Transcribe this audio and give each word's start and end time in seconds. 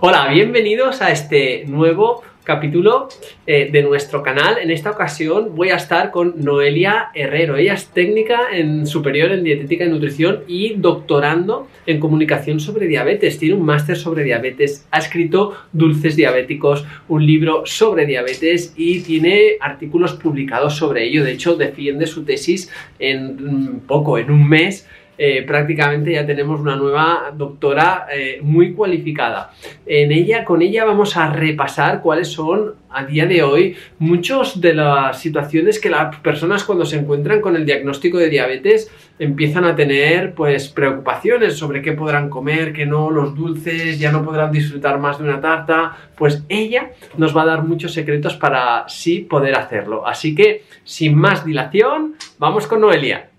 Hola, 0.00 0.28
bienvenidos 0.32 1.02
a 1.02 1.10
este 1.10 1.64
nuevo 1.66 2.22
capítulo 2.44 3.08
eh, 3.48 3.68
de 3.72 3.82
nuestro 3.82 4.22
canal. 4.22 4.58
En 4.62 4.70
esta 4.70 4.92
ocasión 4.92 5.56
voy 5.56 5.70
a 5.70 5.74
estar 5.74 6.12
con 6.12 6.34
Noelia 6.36 7.08
Herrero. 7.14 7.56
Ella 7.56 7.74
es 7.74 7.88
técnica 7.88 8.42
en 8.52 8.86
superior 8.86 9.32
en 9.32 9.42
dietética 9.42 9.84
y 9.84 9.88
nutrición 9.88 10.44
y 10.46 10.74
doctorando 10.74 11.66
en 11.84 11.98
comunicación 11.98 12.60
sobre 12.60 12.86
diabetes. 12.86 13.40
Tiene 13.40 13.56
un 13.56 13.64
máster 13.64 13.96
sobre 13.96 14.22
diabetes, 14.22 14.86
ha 14.92 14.98
escrito 14.98 15.56
Dulces 15.72 16.14
Diabéticos, 16.14 16.86
un 17.08 17.26
libro 17.26 17.62
sobre 17.66 18.06
diabetes 18.06 18.74
y 18.76 19.00
tiene 19.00 19.56
artículos 19.60 20.12
publicados 20.14 20.76
sobre 20.76 21.06
ello. 21.08 21.24
De 21.24 21.32
hecho, 21.32 21.56
defiende 21.56 22.06
su 22.06 22.22
tesis 22.22 22.70
en 23.00 23.80
poco, 23.80 24.16
en 24.16 24.30
un 24.30 24.48
mes 24.48 24.86
eh, 25.18 25.42
prácticamente 25.42 26.12
ya 26.12 26.24
tenemos 26.24 26.60
una 26.60 26.76
nueva 26.76 27.32
doctora 27.36 28.06
eh, 28.12 28.38
muy 28.40 28.72
cualificada. 28.72 29.52
En 29.84 30.12
ella, 30.12 30.44
con 30.44 30.62
ella 30.62 30.84
vamos 30.84 31.16
a 31.16 31.28
repasar 31.30 32.00
cuáles 32.00 32.28
son 32.28 32.74
a 32.90 33.04
día 33.04 33.26
de 33.26 33.42
hoy 33.42 33.76
muchas 33.98 34.60
de 34.60 34.74
las 34.74 35.20
situaciones 35.20 35.78
que 35.80 35.90
las 35.90 36.16
personas 36.20 36.64
cuando 36.64 36.86
se 36.86 36.96
encuentran 36.96 37.40
con 37.40 37.56
el 37.56 37.66
diagnóstico 37.66 38.16
de 38.16 38.30
diabetes 38.30 38.90
empiezan 39.18 39.64
a 39.64 39.74
tener 39.74 40.34
pues 40.34 40.68
preocupaciones 40.68 41.56
sobre 41.56 41.82
qué 41.82 41.92
podrán 41.92 42.30
comer, 42.30 42.72
qué 42.72 42.86
no, 42.86 43.10
los 43.10 43.34
dulces, 43.34 43.98
ya 43.98 44.12
no 44.12 44.24
podrán 44.24 44.52
disfrutar 44.52 44.98
más 44.98 45.18
de 45.18 45.24
una 45.24 45.40
tarta, 45.40 45.96
pues 46.16 46.44
ella 46.48 46.92
nos 47.16 47.36
va 47.36 47.42
a 47.42 47.46
dar 47.46 47.64
muchos 47.64 47.92
secretos 47.92 48.36
para 48.36 48.88
sí 48.88 49.20
poder 49.20 49.56
hacerlo. 49.56 50.06
Así 50.06 50.34
que, 50.34 50.62
sin 50.84 51.16
más 51.16 51.44
dilación, 51.44 52.14
vamos 52.38 52.66
con 52.66 52.80
Noelia. 52.80 53.30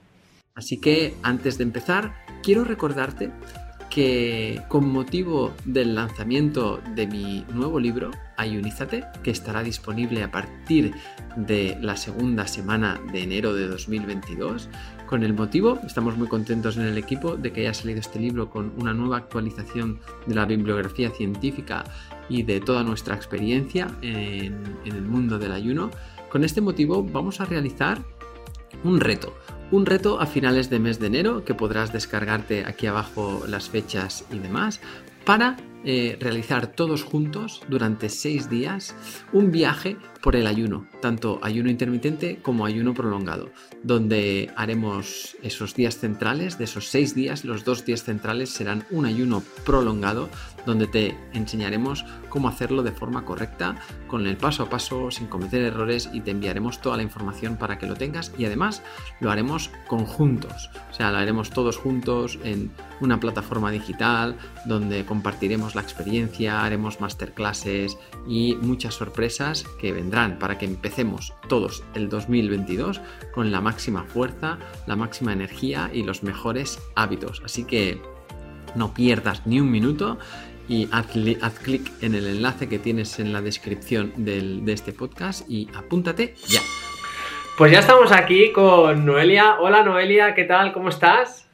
Así 0.56 0.80
que 0.80 1.16
antes 1.24 1.58
de 1.58 1.64
empezar, 1.64 2.14
quiero 2.44 2.64
recordarte 2.64 3.32
que 3.90 4.62
con 4.68 4.88
motivo 4.88 5.54
del 5.66 5.96
lanzamiento 5.96 6.80
de 6.96 7.08
mi 7.08 7.46
nuevo 7.54 7.80
libro, 7.80 8.12
Ayunízate, 8.38 9.04
que 9.24 9.32
estará 9.32 9.64
disponible 9.64 10.24
a 10.24 10.32
partir 10.32 10.94
de 11.36 11.78
la 11.82 11.98
segunda 11.98 12.48
semana 12.48 13.02
de 13.12 13.24
enero 13.24 13.54
de 13.54 13.68
2022, 13.68 14.70
con 15.08 15.24
el 15.24 15.34
motivo, 15.34 15.80
estamos 15.86 16.18
muy 16.18 16.28
contentos 16.28 16.78
en 16.78 16.84
el 16.84 16.98
equipo 16.98 17.36
de 17.36 17.52
que 17.52 17.62
haya 17.62 17.74
salido 17.74 18.00
este 18.00 18.20
libro 18.20 18.50
con 18.52 18.74
una 18.80 18.94
nueva 18.94 19.18
actualización 19.18 20.00
de 20.28 20.36
la 20.36 20.46
bibliografía 20.46 21.10
científica 21.10 21.84
y 22.30 22.44
de 22.44 22.60
toda 22.60 22.84
nuestra 22.84 23.16
experiencia 23.16 23.88
en, 24.04 24.78
en 24.86 24.96
el 24.96 25.02
mundo 25.02 25.40
del 25.40 25.52
ayuno. 25.52 25.90
Con 26.30 26.44
este 26.44 26.62
motivo 26.62 27.04
vamos 27.04 27.42
a 27.42 27.46
realizar 27.46 28.04
un 28.84 29.00
reto, 29.00 29.34
un 29.72 29.86
reto 29.86 30.20
a 30.20 30.26
finales 30.26 30.70
de 30.70 30.80
mes 30.80 31.00
de 31.00 31.08
enero 31.08 31.46
que 31.46 31.54
podrás 31.54 31.94
descargarte 31.94 32.66
aquí 32.66 32.88
abajo 32.88 33.44
las 33.48 33.70
fechas 33.70 34.26
y 34.32 34.40
demás 34.40 34.82
para 35.26 35.58
eh, 35.86 36.18
realizar 36.20 36.68
todos 36.68 37.04
juntos 37.04 37.62
durante 37.70 38.10
seis 38.10 38.50
días 38.50 38.96
un 39.32 39.52
viaje 39.52 39.98
por 40.22 40.36
el 40.36 40.48
ayuno, 40.48 40.86
tanto 41.02 41.40
ayuno 41.42 41.70
intermitente 41.70 42.40
como 42.42 42.66
ayuno 42.66 42.94
prolongado, 42.94 43.50
donde 43.84 44.52
haremos 44.56 45.38
esos 45.42 45.76
días 45.76 45.98
centrales, 45.98 46.58
de 46.58 46.66
esos 46.66 46.88
seis 46.88 47.16
días, 47.16 47.46
los 47.46 47.64
dos 47.64 47.86
días 47.86 48.04
centrales 48.04 48.50
serán 48.50 48.84
un 48.92 49.06
ayuno 49.06 49.42
prolongado, 49.66 50.30
donde 50.66 50.88
te 50.88 51.18
enseñaremos 51.34 52.06
cómo 52.28 52.50
hacerlo 52.50 52.84
de 52.84 52.92
forma 52.92 53.24
correcta, 53.24 53.78
con 54.08 54.28
el 54.28 54.38
paso 54.38 54.64
a 54.64 54.70
paso, 54.70 55.10
sin 55.10 55.28
cometer 55.28 55.62
errores 55.62 56.10
y 56.14 56.22
te 56.22 56.32
enviaremos 56.32 56.82
toda 56.82 56.98
la 56.98 57.04
información 57.04 57.56
para 57.56 57.78
que 57.78 57.88
lo 57.88 57.96
tengas 57.96 58.34
y 58.38 58.46
además 58.46 58.84
lo 59.22 59.32
haremos 59.32 59.72
conjuntos, 59.88 60.70
o 60.92 60.94
sea, 60.94 61.12
lo 61.12 61.18
haremos 61.18 61.50
todos 61.50 61.78
juntos 61.78 62.38
en 62.44 62.72
una 63.00 63.20
plataforma 63.20 63.72
digital 63.72 64.36
donde 64.66 65.06
compartiremos 65.06 65.76
la 65.76 65.82
experiencia, 65.82 66.64
haremos 66.64 67.00
masterclasses 67.00 67.98
y 68.28 68.56
muchas 68.56 68.96
sorpresas 68.96 69.66
que 69.80 69.94
vendrán 69.94 70.09
para 70.40 70.58
que 70.58 70.66
empecemos 70.66 71.34
todos 71.48 71.84
el 71.94 72.10
2022 72.10 73.02
con 73.34 73.52
la 73.52 73.62
máxima 73.62 74.04
fuerza, 74.04 74.58
la 74.88 74.96
máxima 74.96 75.34
energía 75.34 75.90
y 75.94 76.04
los 76.04 76.24
mejores 76.24 76.80
hábitos. 76.96 77.42
Así 77.46 77.64
que 77.64 78.02
no 78.76 78.94
pierdas 78.94 79.46
ni 79.46 79.60
un 79.60 79.70
minuto 79.70 80.18
y 80.68 80.88
haz, 80.92 81.08
clic 81.08 81.92
en 82.02 82.16
el 82.16 82.28
enlace 82.28 82.68
que 82.68 82.80
tienes 82.80 83.20
en 83.20 83.34
la 83.34 83.42
descripción 83.42 84.14
de 84.18 84.74
este 84.74 84.94
podcast 84.94 85.50
y 85.50 85.70
apúntate 85.76 86.36
ya. 86.48 86.62
Pues 87.58 87.72
ya 87.72 87.80
estamos 87.80 88.12
aquí 88.12 88.52
con 88.52 89.06
Noelia. 89.06 89.58
Hola 89.60 89.84
Noelia, 89.84 90.34
¿qué 90.34 90.46
tal? 90.46 90.74
¿Cómo 90.74 90.90
estás? 90.90 91.48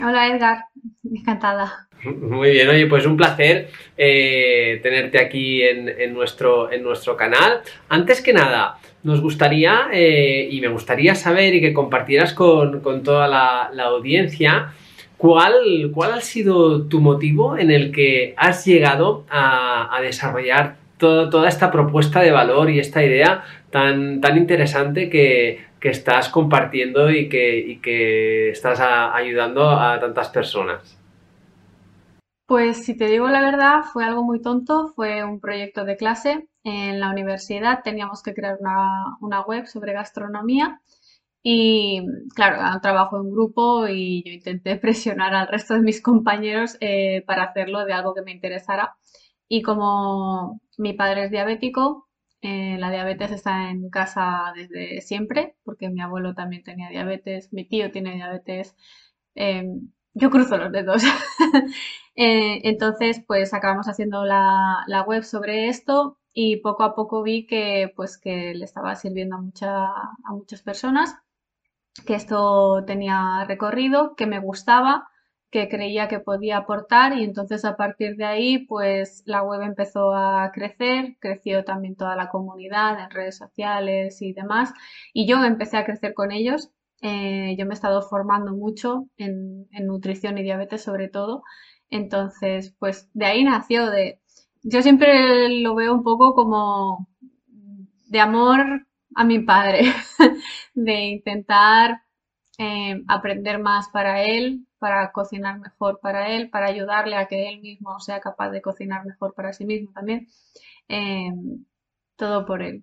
Hola 0.00 0.28
Edgar, 0.28 0.64
encantada. 1.10 1.88
Muy 2.04 2.50
bien, 2.52 2.68
oye, 2.68 2.86
pues 2.86 3.04
un 3.04 3.16
placer 3.16 3.68
eh, 3.96 4.80
tenerte 4.82 5.18
aquí 5.18 5.62
en, 5.62 6.14
nuestro, 6.14 6.72
en 6.72 6.82
nuestro 6.82 7.16
canal. 7.16 7.60
Antes 7.88 8.22
que 8.22 8.32
nada, 8.32 8.78
nos 9.02 9.20
gustaría 9.20 9.88
eh, 9.92 10.48
y 10.50 10.60
me 10.60 10.68
gustaría 10.68 11.14
saber 11.14 11.54
y 11.54 11.60
que 11.60 11.74
compartieras 11.74 12.32
con, 12.32 12.80
toda 13.02 13.28
la, 13.28 13.84
audiencia 13.84 14.72
cuál, 15.18 15.90
cuál 15.92 16.12
ha 16.12 16.20
sido 16.22 16.86
tu 16.86 17.00
motivo 17.00 17.58
en 17.58 17.70
el 17.70 17.92
que 17.92 18.34
has 18.38 18.64
llegado 18.64 19.26
a, 19.30 19.98
desarrollar 20.02 20.76
toda 20.96 21.48
esta 21.48 21.70
propuesta 21.70 22.20
de 22.20 22.30
valor 22.30 22.70
y 22.70 22.78
esta 22.78 23.04
idea 23.04 23.44
tan, 23.70 24.20
tan 24.20 24.38
interesante 24.38 25.10
que, 25.10 25.68
estás 25.82 26.28
compartiendo 26.28 27.10
y 27.10 27.30
que, 27.30 27.78
que 27.82 28.50
estás 28.50 28.80
ayudando 28.80 29.70
a 29.70 29.98
tantas 29.98 30.28
personas. 30.28 30.99
Pues 32.50 32.84
si 32.84 32.96
te 32.96 33.06
digo 33.06 33.28
la 33.28 33.42
verdad, 33.42 33.84
fue 33.92 34.04
algo 34.04 34.24
muy 34.24 34.42
tonto, 34.42 34.88
fue 34.96 35.22
un 35.22 35.38
proyecto 35.38 35.84
de 35.84 35.96
clase. 35.96 36.48
En 36.64 36.98
la 36.98 37.10
universidad 37.10 37.82
teníamos 37.84 38.24
que 38.24 38.34
crear 38.34 38.58
una, 39.20 39.42
web 39.42 39.66
sobre 39.68 39.92
gastronomía 39.92 40.80
y 41.44 42.02
claro, 42.34 42.56
era 42.56 42.74
un 42.74 42.80
trabajo 42.80 43.18
en 43.18 43.30
grupo 43.30 43.86
y 43.86 44.24
yo 44.24 44.32
intenté 44.32 44.74
presionar 44.80 45.32
al 45.32 45.46
resto 45.46 45.74
de 45.74 45.82
mis 45.82 46.02
compañeros 46.02 46.76
eh, 46.80 47.22
para 47.24 47.44
hacerlo 47.44 47.84
de 47.84 47.92
algo 47.92 48.14
que 48.14 48.22
me 48.22 48.32
interesara. 48.32 48.96
Y 49.48 49.62
como 49.62 50.60
mi 50.76 50.92
padre 50.94 51.26
es 51.26 51.30
diabético, 51.30 52.08
eh, 52.42 52.78
la 52.80 52.90
diabetes 52.90 53.30
está 53.30 53.70
en 53.70 53.90
casa 53.90 54.52
desde 54.56 55.00
siempre, 55.02 55.54
porque 55.62 55.88
mi 55.88 56.00
abuelo 56.02 56.34
también 56.34 56.64
tenía 56.64 56.88
diabetes, 56.90 57.52
mi 57.52 57.64
tío 57.68 57.92
tiene 57.92 58.16
diabetes. 58.16 58.74
Em, 59.36 59.92
yo 60.14 60.30
cruzo 60.30 60.56
los 60.56 60.72
dedos. 60.72 61.02
Eh, 62.16 62.68
entonces, 62.68 63.22
pues 63.26 63.54
acabamos 63.54 63.86
haciendo 63.88 64.24
la, 64.24 65.04
web 65.06 65.22
sobre 65.24 65.68
esto 65.68 66.18
y 66.34 66.56
poco 66.56 66.82
a 66.82 66.94
poco 66.94 67.22
vi 67.22 67.46
que, 67.46 67.92
pues, 67.96 68.18
que 68.18 68.52
le 68.54 68.64
estaba 68.64 68.94
sirviendo 68.96 69.36
a, 69.36 69.40
mucha, 69.40 69.86
a 69.86 70.32
muchas 70.32 70.60
personas, 70.62 71.16
que 72.06 72.14
esto 72.14 72.84
tenía 72.84 73.44
recorrido, 73.46 74.16
que 74.16 74.26
me 74.26 74.38
gustaba, 74.38 75.08
que 75.50 75.68
creía 75.68 76.08
que 76.08 76.20
podía 76.20 76.58
aportar 76.58 77.16
y 77.16 77.24
entonces 77.24 77.64
a 77.64 77.76
partir 77.76 78.16
de 78.16 78.24
ahí, 78.24 78.58
pues 78.66 79.22
la 79.26 79.42
web 79.42 79.62
empezó 79.62 80.12
a 80.14 80.50
crecer, 80.52 81.16
creció 81.20 81.64
también 81.64 81.96
toda 81.96 82.16
la 82.16 82.28
comunidad 82.28 83.00
en 83.00 83.10
redes 83.10 83.36
sociales 83.38 84.20
y 84.22 84.32
demás 84.32 84.72
y 85.12 85.26
yo 85.26 85.42
empecé 85.44 85.76
a 85.76 85.84
crecer 85.84 86.14
con 86.14 86.32
ellos 86.32 86.70
eh, 87.02 87.56
yo 87.58 87.66
me 87.66 87.72
he 87.72 87.74
estado 87.74 88.02
formando 88.02 88.52
mucho 88.52 89.06
en, 89.16 89.68
nutrición 89.86 90.38
y 90.38 90.42
diabetes 90.42 90.82
sobre 90.82 91.08
todo. 91.08 91.42
Entonces, 91.90 92.74
pues 92.78 93.08
de 93.14 93.26
ahí 93.26 93.44
nació 93.44 93.90
de... 93.90 94.20
Yo 94.62 94.82
siempre 94.82 95.48
lo 95.62 95.74
veo 95.74 95.94
un 95.94 96.02
poco 96.04 96.34
como 96.34 97.08
de 98.08 98.20
amor 98.20 98.86
a 99.14 99.24
mi 99.24 99.40
padre, 99.40 99.82
de 100.74 101.00
intentar 101.06 102.02
eh, 102.58 103.02
aprender 103.08 103.58
más 103.58 103.88
para 103.90 104.22
él, 104.22 104.66
para 104.78 105.12
cocinar 105.12 105.58
mejor 105.60 106.00
para 106.00 106.28
él, 106.28 106.50
para 106.50 106.66
ayudarle 106.66 107.16
a 107.16 107.26
que 107.26 107.48
él 107.48 107.60
mismo 107.60 107.98
sea 108.00 108.20
capaz 108.20 108.50
de 108.50 108.62
cocinar 108.62 109.06
mejor 109.06 109.34
para 109.34 109.52
sí 109.52 109.64
mismo 109.64 109.92
también. 109.92 110.28
Eh, 110.88 111.30
todo 112.20 112.46
por 112.46 112.62
él. 112.62 112.82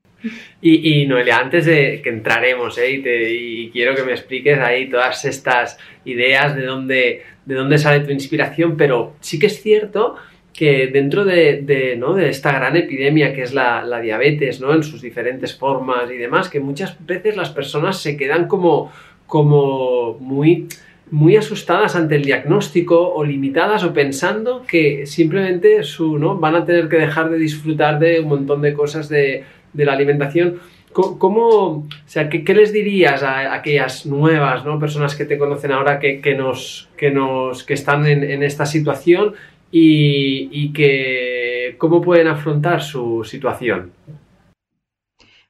Y, 0.61 1.05
Noelia, 1.05 1.37
antes 1.37 1.65
de 1.65 2.01
que 2.03 2.09
entraremos, 2.09 2.77
¿eh? 2.79 2.89
y, 2.91 3.69
quiero 3.69 3.95
que 3.95 4.03
me 4.03 4.11
expliques 4.11 4.57
ahí 4.59 4.89
todas 4.89 5.23
estas 5.25 5.77
ideas 6.05 6.55
de 6.55 6.65
dónde, 6.65 7.21
de 7.45 7.55
dónde 7.55 7.77
sale 7.77 8.03
tu 8.03 8.11
inspiración, 8.11 8.75
pero 8.75 9.15
sí 9.21 9.37
que 9.37 9.45
es 9.45 9.61
cierto 9.61 10.15
que 10.51 10.87
dentro 10.87 11.23
de, 11.23 11.95
¿no? 11.99 12.15
de 12.15 12.29
esta 12.29 12.51
gran 12.51 12.75
epidemia 12.75 13.31
que 13.31 13.43
es 13.43 13.53
la, 13.53 13.83
la, 13.83 14.01
diabetes, 14.01 14.59
¿no? 14.59 14.73
en 14.73 14.81
sus 14.81 15.03
diferentes 15.03 15.55
formas 15.55 16.09
y 16.09 16.17
demás, 16.17 16.49
que 16.49 16.59
muchas 16.59 16.97
veces 17.05 17.37
las 17.37 17.51
personas 17.51 18.01
se 18.01 18.17
quedan 18.17 18.47
como, 18.47 18.91
como 19.27 20.17
muy 20.19 20.67
muy 21.11 21.37
asustadas 21.37 21.95
ante 21.95 22.15
el 22.15 22.25
diagnóstico 22.25 23.13
o 23.13 23.23
limitadas 23.23 23.83
o 23.83 23.93
pensando 23.93 24.63
que 24.67 25.05
simplemente 25.05 25.83
su, 25.83 26.17
¿no? 26.17 26.37
van 26.37 26.55
a 26.55 26.65
tener 26.65 26.89
que 26.89 26.97
dejar 26.97 27.29
de 27.29 27.37
disfrutar 27.37 27.99
de 27.99 28.19
un 28.19 28.29
montón 28.29 28.61
de 28.61 28.73
cosas 28.73 29.07
de, 29.09 29.43
la 29.73 29.93
alimentación. 29.93 30.59
¿Cómo, 30.91 31.47
o 31.47 31.87
sea, 32.07 32.27
¿qué, 32.27 32.53
les 32.55 32.73
dirías 32.73 33.21
a, 33.21 33.53
aquellas 33.53 34.07
nuevas 34.07 34.65
¿no? 34.65 34.79
personas 34.79 35.15
que 35.15 35.25
te 35.25 35.37
conocen 35.37 35.71
ahora 35.71 35.99
que, 35.99 36.35
nos, 36.35 36.89
que, 36.97 37.11
nos, 37.11 37.63
que 37.63 37.75
están 37.75 38.07
en, 38.07 38.41
esta 38.41 38.65
situación 38.65 39.35
y, 39.71 40.73
que 40.73 41.75
cómo 41.77 42.01
pueden 42.01 42.27
afrontar 42.27 42.81
su 42.81 43.23
situación. 43.23 43.91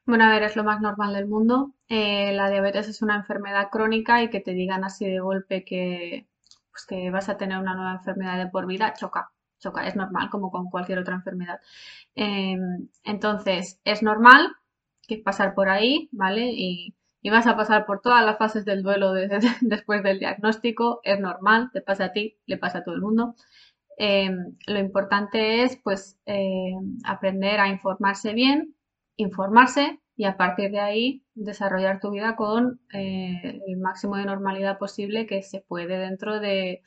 Bueno, 0.08 0.24
a 0.24 0.30
ver, 0.30 0.42
es 0.42 0.56
lo 0.56 0.64
más 0.64 0.80
normal 0.80 1.12
del 1.12 1.26
mundo. 1.28 1.74
Eh, 1.86 2.32
la 2.32 2.48
diabetes 2.48 2.88
es 2.88 3.02
una 3.02 3.16
enfermedad 3.16 3.68
crónica 3.70 4.22
y 4.22 4.30
que 4.30 4.40
te 4.40 4.52
digan 4.54 4.82
así 4.82 5.04
de 5.06 5.20
golpe 5.20 5.66
que, 5.66 6.26
pues 6.70 6.86
que 6.86 7.10
vas 7.10 7.28
a 7.28 7.36
tener 7.36 7.58
una 7.58 7.74
nueva 7.74 7.92
enfermedad 7.92 8.38
de 8.38 8.46
por 8.50 8.66
vida, 8.66 8.94
choca, 8.94 9.30
choca, 9.58 9.86
es 9.86 9.96
normal 9.96 10.30
como 10.30 10.50
con 10.50 10.70
cualquier 10.70 10.98
otra 11.00 11.14
enfermedad. 11.16 11.60
Em, 12.14 12.88
entonces, 13.04 13.80
es 13.84 14.02
normal 14.02 14.56
que 15.06 15.18
pasar 15.18 15.54
por 15.54 15.68
ahí, 15.68 16.08
¿vale? 16.12 16.52
Y, 16.54 16.94
vas 17.30 17.46
a 17.46 17.56
pasar 17.56 17.84
por 17.84 18.00
todas 18.00 18.24
las 18.24 18.38
fases 18.38 18.64
del 18.64 18.82
duelo 18.82 19.12
después 19.60 20.02
del 20.02 20.18
diagnóstico, 20.20 21.00
es 21.04 21.20
normal, 21.20 21.70
te 21.72 21.82
pasa 21.82 22.06
a 22.06 22.12
ti, 22.12 22.38
le 22.46 22.56
pasa 22.56 22.78
a 22.78 22.84
todo 22.84 22.94
el 22.94 23.02
mundo. 23.02 23.34
Em, 23.98 24.56
lo 24.66 24.78
importante 24.78 25.62
es, 25.64 25.76
pues, 25.84 26.18
em, 26.26 26.98
aprender 27.04 27.60
a 27.60 27.68
informarse 27.68 28.32
bien, 28.32 28.74
informarse 29.18 30.00
y 30.16 30.24
a 30.24 30.36
partir 30.36 30.70
de 30.70 30.80
ahí 30.80 31.24
desarrollar 31.34 32.00
tu 32.00 32.10
vida 32.10 32.34
con 32.36 32.80
eh, 32.94 33.60
el 33.66 33.76
máximo 33.78 34.16
de 34.16 34.24
normalidad 34.24 34.78
posible 34.78 35.26
que 35.26 35.42
se 35.42 35.60
puede 35.60 35.98
dentro 35.98 36.40
de, 36.40 36.82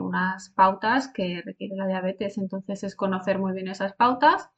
unas 0.00 0.50
pautas 0.50 1.08
que 1.08 1.42
requiere 1.44 1.74
la 1.74 1.88
diabetes. 1.88 2.38
Entonces 2.38 2.84
es 2.84 2.94
conocer 2.94 3.38
muy 3.40 3.52
bien 3.52 3.66
esas 3.66 3.94
pautas, 3.94 4.48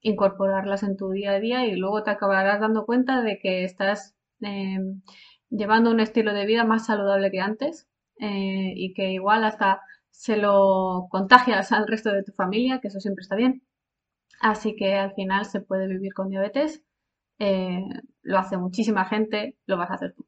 incorporarlas 0.00 0.82
en 0.82 0.96
tu 0.96 1.10
día 1.10 1.32
a 1.32 1.40
día 1.40 1.66
y 1.66 1.76
luego 1.76 2.02
te 2.02 2.10
acabarás 2.10 2.60
dando 2.60 2.84
cuenta 2.84 3.22
de 3.22 3.38
que 3.38 3.62
estás 3.62 4.16
em, 4.40 5.02
llevando 5.50 5.90
un 5.92 6.00
estilo 6.00 6.34
de 6.34 6.46
vida 6.46 6.64
más 6.64 6.86
saludable 6.86 7.30
que 7.30 7.40
antes 7.40 7.88
eh, 8.18 8.72
y 8.74 8.92
que 8.92 9.12
igual 9.12 9.44
hasta 9.44 9.82
se 10.10 10.36
lo 10.36 11.06
contagias 11.10 11.70
al 11.72 11.86
resto 11.86 12.10
de 12.12 12.24
tu 12.24 12.32
familia, 12.32 12.80
que 12.80 12.88
eso 12.88 12.98
siempre 13.00 13.22
está 13.22 13.36
bien. 13.36 13.62
Así 14.40 14.76
que 14.76 14.94
al 14.94 15.12
final 15.14 15.44
se 15.44 15.60
puede 15.60 15.88
vivir 15.88 16.12
con 16.14 16.28
diabetes. 16.28 16.82
Eh, 17.38 17.82
lo 18.22 18.38
hace 18.38 18.56
muchísima 18.56 19.04
gente, 19.04 19.56
lo 19.66 19.76
vas 19.76 19.90
a 19.90 19.94
hacer 19.94 20.14
tú. 20.14 20.26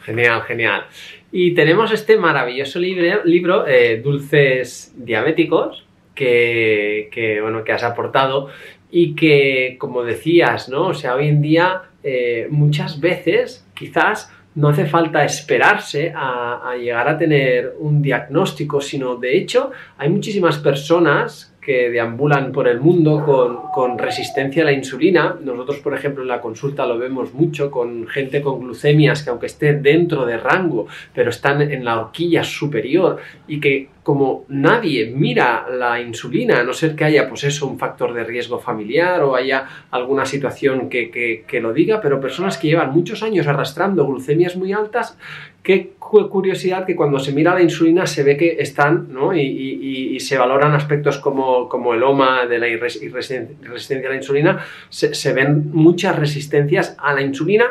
Genial, 0.00 0.42
genial. 0.42 0.86
Y 1.30 1.54
tenemos 1.54 1.92
este 1.92 2.16
maravilloso 2.16 2.80
libro, 2.80 3.66
eh, 3.66 4.00
Dulces 4.02 4.92
Diabéticos, 4.96 5.86
que, 6.14 7.38
bueno, 7.40 7.64
que 7.64 7.72
has 7.72 7.84
aportado 7.84 8.48
y 8.90 9.14
que, 9.14 9.76
como 9.78 10.02
decías, 10.02 10.68
¿no? 10.68 10.88
O 10.88 10.94
sea, 10.94 11.14
hoy 11.14 11.28
en 11.28 11.40
día 11.40 11.82
eh, 12.02 12.48
muchas 12.50 13.00
veces 13.00 13.66
quizás 13.74 14.32
no 14.54 14.68
hace 14.68 14.86
falta 14.86 15.24
esperarse 15.24 16.12
a, 16.14 16.74
llegar 16.78 17.08
a 17.08 17.16
tener 17.16 17.74
un 17.78 18.02
diagnóstico, 18.02 18.80
sino 18.80 19.16
de 19.16 19.36
hecho 19.38 19.70
hay 19.96 20.10
muchísimas 20.10 20.58
personas 20.58 21.51
que 21.62 21.90
deambulan 21.90 22.50
por 22.50 22.66
el 22.66 22.80
mundo 22.80 23.24
con, 23.72 23.96
resistencia 23.96 24.64
a 24.64 24.66
la 24.66 24.72
insulina. 24.72 25.36
Nosotros, 25.40 25.78
por 25.78 25.94
ejemplo, 25.94 26.22
en 26.22 26.28
la 26.28 26.40
consulta 26.40 26.84
lo 26.84 26.98
vemos 26.98 27.34
mucho 27.34 27.70
con 27.70 28.08
gente 28.08 28.42
con 28.42 28.58
glucemias 28.58 29.22
que 29.22 29.30
aunque 29.30 29.46
esté 29.46 29.74
dentro 29.74 30.26
de 30.26 30.38
rango, 30.38 30.88
pero 31.14 31.30
están 31.30 31.62
en 31.62 31.84
la 31.84 32.00
horquilla 32.00 32.42
superior 32.42 33.18
y 33.46 33.60
que 33.60 33.88
como 34.02 34.44
nadie 34.48 35.12
mira 35.14 35.66
la 35.70 36.00
insulina, 36.00 36.58
a 36.58 36.64
no 36.64 36.72
ser 36.72 36.96
que 36.96 37.04
haya 37.04 37.28
pues 37.28 37.62
un 37.62 37.78
factor 37.78 38.12
de 38.12 38.24
riesgo 38.24 38.58
familiar 38.58 39.22
o 39.22 39.36
haya 39.36 39.64
alguna 39.92 40.26
situación 40.26 40.88
que, 40.88 41.44
que 41.46 41.60
lo 41.60 41.72
diga, 41.72 42.00
pero 42.00 42.20
personas 42.20 42.58
que 42.58 42.66
llevan 42.66 42.92
muchos 42.92 43.22
años 43.22 43.46
arrastrando 43.46 44.04
glucemias 44.04 44.56
muy 44.56 44.72
altas 44.72 45.16
qué 45.62 45.91
curiosidad 46.30 46.84
que 46.84 46.94
cuando 46.94 47.18
se 47.18 47.32
mira 47.32 47.54
la 47.54 47.62
insulina 47.62 48.06
se 48.06 48.22
ve 48.22 48.36
que 48.36 48.56
están, 48.60 49.12
¿no? 49.12 49.34
Y, 49.34 50.18
se 50.20 50.38
valoran 50.38 50.72
aspectos 50.72 51.18
como, 51.18 51.68
como 51.68 51.94
el 51.94 52.02
OMA 52.02 52.46
de 52.46 52.58
la 52.58 52.66
resistencia 52.78 54.08
a 54.08 54.10
la 54.10 54.16
insulina, 54.16 54.64
se, 54.88 55.32
ven 55.32 55.70
muchas 55.72 56.16
resistencias 56.16 56.94
a 56.98 57.12
la 57.12 57.22
insulina 57.22 57.64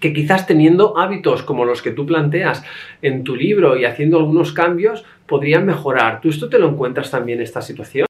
que 0.00 0.12
quizás 0.12 0.46
teniendo 0.46 0.98
hábitos 0.98 1.42
como 1.42 1.64
los 1.64 1.82
que 1.82 1.92
tú 1.92 2.06
planteas 2.06 2.64
en 3.02 3.22
tu 3.22 3.36
libro 3.36 3.76
y 3.76 3.84
haciendo 3.84 4.18
algunos 4.18 4.52
cambios 4.52 5.04
podrían 5.26 5.64
mejorar. 5.64 6.20
¿Tú 6.20 6.28
esto 6.28 6.48
te 6.48 6.58
lo 6.58 6.68
encuentras 6.68 7.10
también 7.10 7.40
esta 7.40 7.62
situación? 7.62 8.06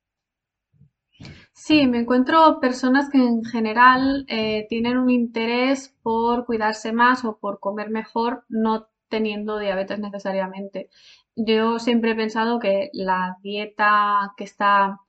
Sí, 1.52 1.86
me 1.88 1.98
encuentro 1.98 2.60
personas 2.60 3.10
que 3.10 3.18
en 3.18 3.44
general 3.44 4.24
eh, 4.28 4.66
tienen 4.68 4.96
un 4.96 5.10
interés 5.10 5.96
por 6.02 6.46
cuidarse 6.46 6.92
más 6.92 7.24
o 7.24 7.38
por 7.38 7.58
comer 7.60 7.90
mejor, 7.90 8.44
no 8.48 8.86
teniendo 9.08 9.58
diabetes 9.58 9.98
necesariamente. 9.98 10.88
Yo 11.36 11.78
siempre 11.78 12.12
he 12.12 12.14
pensado 12.14 12.58
que 12.58 12.90
la 12.92 13.36
dieta 13.42 14.32
que 14.36 14.44
está 14.44 15.00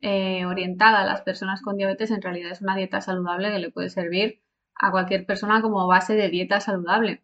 eh, 0.00 0.46
orientada 0.46 1.02
a 1.02 1.06
las 1.06 1.22
personas 1.22 1.62
con 1.62 1.76
diabetes 1.76 2.10
en 2.10 2.22
realidad 2.22 2.52
es 2.52 2.62
una 2.62 2.76
dieta 2.76 3.00
saludable 3.00 3.50
que 3.52 3.58
le 3.58 3.70
puede 3.70 3.90
servir 3.90 4.42
a 4.74 4.90
cualquier 4.90 5.26
persona 5.26 5.62
como 5.62 5.86
base 5.86 6.14
de 6.14 6.28
dieta 6.28 6.60
saludable. 6.60 7.22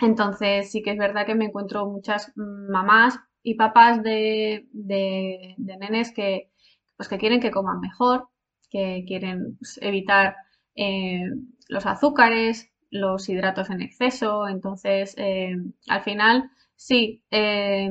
Entonces 0.00 0.70
sí 0.70 0.82
que 0.82 0.92
es 0.92 0.98
verdad 0.98 1.26
que 1.26 1.34
me 1.34 1.46
encuentro 1.46 1.86
muchas 1.86 2.32
mamás 2.36 3.20
y 3.42 3.54
papás 3.54 4.02
de, 4.02 4.68
de, 4.72 5.54
nenes 5.58 6.12
que, 6.12 6.50
pues 6.96 7.08
que 7.08 7.18
quieren 7.18 7.40
que 7.40 7.50
coman 7.50 7.80
mejor, 7.80 8.28
que 8.70 9.04
quieren 9.06 9.56
pues, 9.58 9.78
evitar 9.82 10.36
eh, 10.76 11.24
los 11.68 11.86
azúcares, 11.86 12.70
los 12.90 13.28
hidratos 13.28 13.70
en 13.70 13.82
exceso. 13.82 14.48
Entonces, 14.48 15.14
eh, 15.18 15.56
al 15.88 16.02
final, 16.02 16.50
sí, 16.76 17.22
eh, 17.30 17.90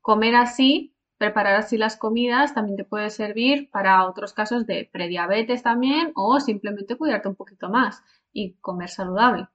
comer 0.00 0.36
así, 0.36 0.94
preparar 1.18 1.56
así 1.56 1.78
las 1.78 1.96
comidas 1.96 2.54
también 2.54 2.76
te 2.76 2.84
puede 2.84 3.10
servir 3.10 3.70
para 3.70 4.06
otros 4.06 4.32
casos 4.32 4.66
de 4.66 4.88
prediabetes 4.92 5.62
también 5.62 6.12
o 6.14 6.40
simplemente 6.40 6.96
cuidarte 6.96 7.28
un 7.28 7.36
poquito 7.36 7.68
más 7.68 8.02
y 8.32 8.54
comer 8.60 8.88
saludable. 8.88 9.46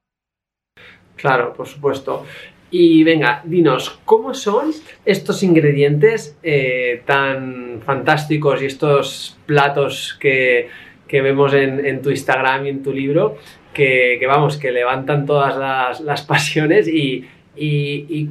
Claro, 1.15 1.53
por 1.53 1.67
supuesto. 1.67 2.25
Y 2.71 3.03
venga, 3.03 3.41
dinos, 3.43 3.99
¿cómo 4.05 4.33
son 4.33 4.71
estos 5.03 5.41
ingredientes 5.43 6.37
eh, 6.43 7.01
tan 7.05 7.81
fantásticos 7.83 8.61
y 8.61 8.67
estos 8.67 9.37
platos 9.45 10.17
que, 10.19 10.69
vemos 11.11 11.53
en, 11.53 11.83
en, 11.85 12.01
tu 12.01 12.11
Instagram 12.11 12.67
y 12.67 12.69
en 12.69 12.83
tu 12.83 12.93
libro? 12.93 13.37
Que, 13.73 14.23
vamos, 14.27 14.57
que 14.57 14.71
levantan 14.71 15.25
todas 15.25 16.01
las, 16.01 16.21
pasiones 16.23 16.87
y, 16.87 17.25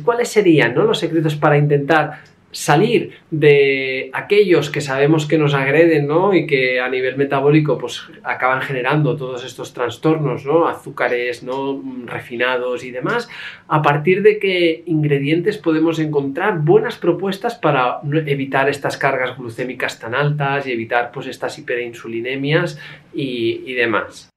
cuáles 0.04 0.28
serían 0.28 0.74
¿no? 0.74 0.84
los 0.84 0.98
secretos 0.98 1.36
para 1.36 1.58
intentar 1.58 2.20
salir 2.50 3.12
de 3.30 4.10
aquellos 4.14 4.70
que 4.70 4.80
sabemos 4.80 5.26
que 5.26 5.36
nos 5.36 5.52
agreden 5.52 6.06
¿no? 6.06 6.32
y 6.32 6.46
que 6.46 6.80
a 6.80 6.88
nivel 6.88 7.16
metabólico 7.18 7.76
pues 7.76 8.02
acaban 8.22 8.62
generando 8.62 9.16
todos 9.16 9.44
estos 9.44 9.74
trastornos, 9.74 10.46
¿no? 10.46 10.66
azúcares 10.66 11.42
¿no? 11.42 11.82
refinados 12.06 12.84
y 12.84 12.90
demás, 12.90 13.28
a 13.68 13.82
partir 13.82 14.22
de 14.22 14.38
qué 14.38 14.82
ingredientes 14.86 15.58
podemos 15.58 15.98
encontrar 15.98 16.60
buenas 16.60 16.96
propuestas 16.96 17.54
para 17.54 18.00
evitar 18.26 18.70
estas 18.70 18.96
cargas 18.96 19.36
glucémicas 19.36 19.98
tan 19.98 20.14
altas 20.14 20.66
y 20.66 20.72
evitar 20.72 21.10
pues 21.12 21.26
estas 21.26 21.58
hiperinsulinemias 21.58 22.78
y 23.12 23.74
demás. 23.74 24.30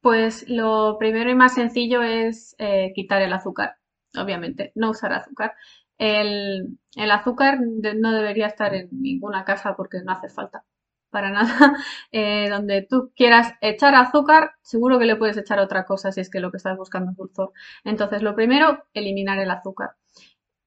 Pues 0.00 0.48
lo 0.48 0.96
primero 0.98 1.30
y 1.30 1.34
más 1.34 1.54
sencillo 1.54 2.02
es 2.02 2.54
eh, 2.58 2.92
quitar 2.94 3.22
el 3.22 3.32
azúcar, 3.32 3.76
obviamente, 4.18 4.72
no 4.74 4.90
usar 4.90 5.12
azúcar. 5.12 5.54
El, 5.98 6.78
azúcar 7.10 7.58
no 7.60 8.12
debería 8.12 8.46
estar 8.46 8.74
en 8.74 8.88
ninguna 8.92 9.44
casa 9.44 9.76
porque 9.76 9.98
no 10.02 10.12
hace 10.12 10.28
falta 10.30 10.64
para 11.10 11.30
nada. 11.30 11.46
Eh, 12.12 12.48
donde 12.50 12.86
tú 12.88 13.12
quieras 13.14 13.54
echar 13.60 13.94
azúcar, 13.94 14.52
seguro 14.62 14.98
que 14.98 15.04
le 15.06 15.16
puedes 15.16 15.36
echar 15.36 15.60
otra 15.60 15.84
cosa 15.84 16.10
si 16.12 16.20
es 16.20 16.30
que 16.30 16.40
lo 16.40 16.50
que 16.50 16.56
estás 16.56 16.76
buscando 16.76 17.12
es 17.12 17.16
dulzor. 17.16 17.52
Entonces, 17.84 18.22
lo 18.22 18.34
primero, 18.34 18.84
eliminar 18.94 19.38
el 19.38 19.50
azúcar. 19.50 19.90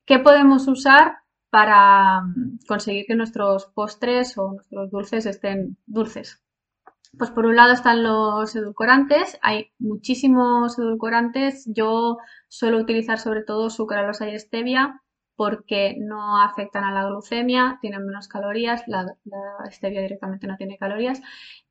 ¿Qué 0.06 0.20
podemos 0.20 0.68
usar 0.68 1.18
para 1.50 2.22
mm, 2.22 2.60
conseguir 2.68 3.06
que 3.08 3.16
nuestros 3.16 3.68
postres 3.68 4.38
o 4.38 4.54
nuestros 4.54 4.92
dulces 4.92 5.26
estén 5.26 5.78
dulces? 5.86 6.43
Pues 7.18 7.30
por 7.30 7.46
un 7.46 7.56
lado 7.56 7.74
están 7.74 8.04
los 8.04 8.56
edulcorantes, 8.56 9.38
hay 9.44 9.72
muchísimos 9.78 10.80
edulcorantes, 10.80 11.66
yo 11.68 12.18
suelo 12.48 12.80
utilizar 12.80 13.20
sobre 13.20 13.44
todo 13.44 13.70
sucralosa 13.70 14.30
y 14.30 14.40
stevia 14.40 15.02
porque 15.36 15.96
no 16.00 16.42
afectan 16.42 16.84
a 16.84 16.92
la 16.92 17.06
glucemia, 17.08 17.78
tienen 17.82 18.06
menos 18.06 18.28
calorías, 18.28 18.84
la, 18.88 19.06
stevia 19.72 20.02
directamente 20.02 20.48
no 20.48 20.58
tiene 20.58 20.78
calorías. 20.78 21.22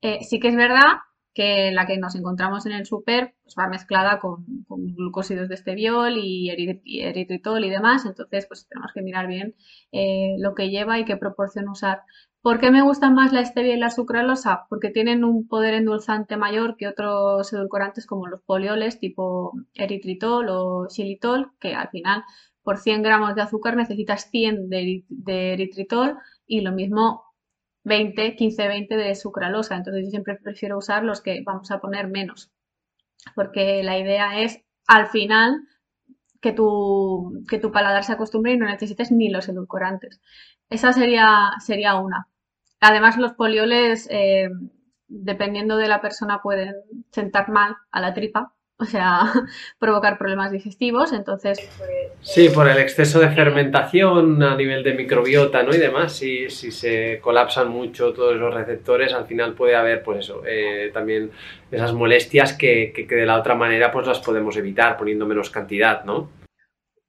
Eh, 0.00 0.20
sí 0.22 0.40
que 0.40 0.48
es 0.48 0.56
verdad 0.56 0.98
que 1.34 1.72
la 1.72 1.86
que 1.86 1.96
nos 1.98 2.14
encontramos 2.14 2.66
en 2.66 2.72
el 2.72 2.86
súper 2.86 3.34
pues 3.42 3.54
va 3.58 3.68
mezclada 3.68 4.18
con, 4.20 4.44
glucósidos 4.68 5.48
de 5.48 5.54
esteviol 5.54 6.18
y, 6.18 6.50
eritritol 6.50 7.64
y 7.64 7.70
demás, 7.70 8.04
entonces 8.04 8.46
pues 8.46 8.68
tenemos 8.68 8.92
que 8.92 9.02
mirar 9.02 9.26
bien 9.26 9.54
eh, 9.92 10.36
lo 10.38 10.54
que 10.54 10.70
lleva 10.70 10.98
y 10.98 11.04
qué 11.04 11.16
proporción 11.16 11.68
usar. 11.68 12.02
¿Por 12.42 12.58
qué 12.60 12.70
me 12.72 12.82
gustan 12.82 13.14
más 13.14 13.32
la 13.32 13.44
stevia 13.44 13.74
y 13.74 13.78
la 13.78 13.90
sucralosa? 13.90 14.66
Porque 14.68 14.90
tienen 14.90 15.24
un 15.24 15.46
poder 15.46 15.74
endulzante 15.74 16.36
mayor 16.36 16.76
que 16.76 16.88
otros 16.88 17.52
edulcorantes 17.52 18.04
como 18.06 18.26
los 18.26 18.42
polioles 18.42 18.98
tipo 18.98 19.52
eritritol 19.74 20.48
o 20.50 20.88
xilitol, 20.90 21.52
que 21.60 21.74
al 21.74 21.88
final 21.90 22.24
por 22.62 22.78
100 22.78 23.02
gramos 23.02 23.34
de 23.36 23.42
azúcar 23.42 23.76
necesitas 23.76 24.28
100 24.30 24.68
de, 24.68 25.04
de 25.08 25.52
eritritol 25.52 26.18
y 26.46 26.60
lo 26.62 26.72
mismo 26.72 27.24
20, 27.84 28.34
15, 28.36 28.66
20 28.68 28.96
de 28.96 29.14
sucralosa. 29.14 29.76
Entonces 29.76 30.04
yo 30.06 30.10
siempre 30.10 30.36
prefiero 30.42 30.78
usar 30.78 31.04
los 31.04 31.20
que 31.20 31.42
vamos 31.44 31.70
a 31.70 31.80
poner 31.80 32.08
menos. 32.08 32.50
Porque 33.36 33.82
la 33.84 33.98
idea 33.98 34.40
es, 34.40 34.60
al 34.86 35.08
final, 35.08 35.60
que 36.40 36.52
tu, 36.52 37.44
que 37.48 37.58
tu 37.58 37.72
paladar 37.72 38.04
se 38.04 38.12
acostumbre 38.14 38.52
y 38.52 38.58
no 38.58 38.66
necesites 38.66 39.12
ni 39.12 39.30
los 39.30 39.48
edulcorantes. 39.48 40.20
Esa 40.70 40.92
sería, 40.92 41.50
sería 41.64 41.96
una. 41.96 42.28
Además, 42.82 43.16
los 43.16 43.32
polioles, 43.32 44.06
eh, 44.10 44.50
dependiendo 45.08 45.78
de 45.78 45.88
la 45.88 46.02
persona, 46.02 46.42
pueden 46.42 46.74
sentar 47.10 47.48
mal 47.48 47.76
a 47.90 48.00
la 48.00 48.12
tripa 48.12 48.52
o 48.82 48.84
sea, 48.84 49.20
provocar 49.78 50.18
problemas 50.18 50.52
digestivos, 50.52 51.12
entonces... 51.12 51.58
Pues, 51.78 51.90
sí, 52.20 52.48
por 52.48 52.68
el 52.68 52.78
exceso 52.78 53.20
de 53.20 53.30
fermentación 53.30 54.42
a 54.42 54.56
nivel 54.56 54.82
de 54.82 54.94
microbiota, 54.94 55.62
¿no? 55.62 55.74
Y 55.74 55.78
demás, 55.78 56.16
si, 56.16 56.50
si 56.50 56.70
se 56.70 57.20
colapsan 57.22 57.68
mucho 57.68 58.12
todos 58.12 58.36
los 58.36 58.52
receptores, 58.52 59.12
al 59.12 59.26
final 59.26 59.54
puede 59.54 59.76
haber, 59.76 60.02
pues 60.02 60.20
eso, 60.20 60.42
eh, 60.46 60.90
también 60.92 61.30
esas 61.70 61.92
molestias 61.92 62.52
que, 62.54 62.92
que, 62.94 63.06
que, 63.06 63.14
de 63.14 63.26
la 63.26 63.38
otra 63.38 63.54
manera 63.54 63.90
pues 63.90 64.06
las 64.06 64.18
podemos 64.18 64.56
evitar 64.56 64.96
poniendo 64.96 65.26
menos 65.26 65.50
cantidad, 65.50 66.04
¿no? 66.04 66.41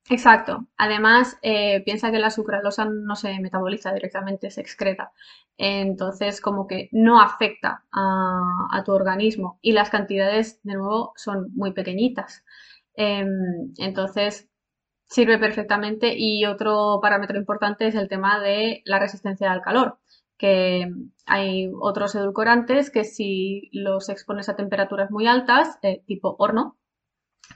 Exacto. 0.10 0.68
Además, 0.78 1.38
eh, 1.42 1.82
piensa 1.86 2.12
que 2.12 2.20
la 2.20 2.30
sucralosa 2.30 2.86
no 2.86 3.16
se 3.16 3.40
metaboliza 3.40 3.94
directamente, 3.94 4.52
se 4.52 4.62
excreta. 4.62 5.14
Entonces, 5.58 6.42
como 6.42 6.68
que 6.68 6.90
no 6.92 7.22
afecta 7.22 7.86
a, 7.92 8.84
tu 8.86 8.92
organismo 8.92 9.60
y 9.62 9.72
las 9.72 9.90
cantidades, 9.90 10.62
de 10.64 10.74
nuevo, 10.76 11.14
son 11.16 11.54
muy 11.56 11.72
pequeñitas. 11.74 12.44
Em, 12.96 13.74
entonces, 13.78 14.50
sirve 15.08 15.38
perfectamente. 15.40 16.16
Y 16.18 16.46
otro 16.46 17.00
parámetro 17.02 17.38
importante 17.38 17.88
es 17.88 17.96
el 17.96 18.10
tema 18.10 18.40
de 18.40 18.82
la 18.86 19.00
resistencia 19.00 19.52
al 19.52 19.62
calor, 19.62 20.00
que 20.38 20.92
hay 21.26 21.72
otros 21.82 22.16
edulcorantes 22.16 22.92
que 22.92 23.04
si 23.06 23.70
los 23.74 24.10
expones 24.10 24.50
a 24.50 24.56
temperaturas 24.56 25.12
muy 25.12 25.28
altas, 25.28 25.80
eh, 25.84 26.04
tipo 26.08 26.36
horno, 26.40 26.78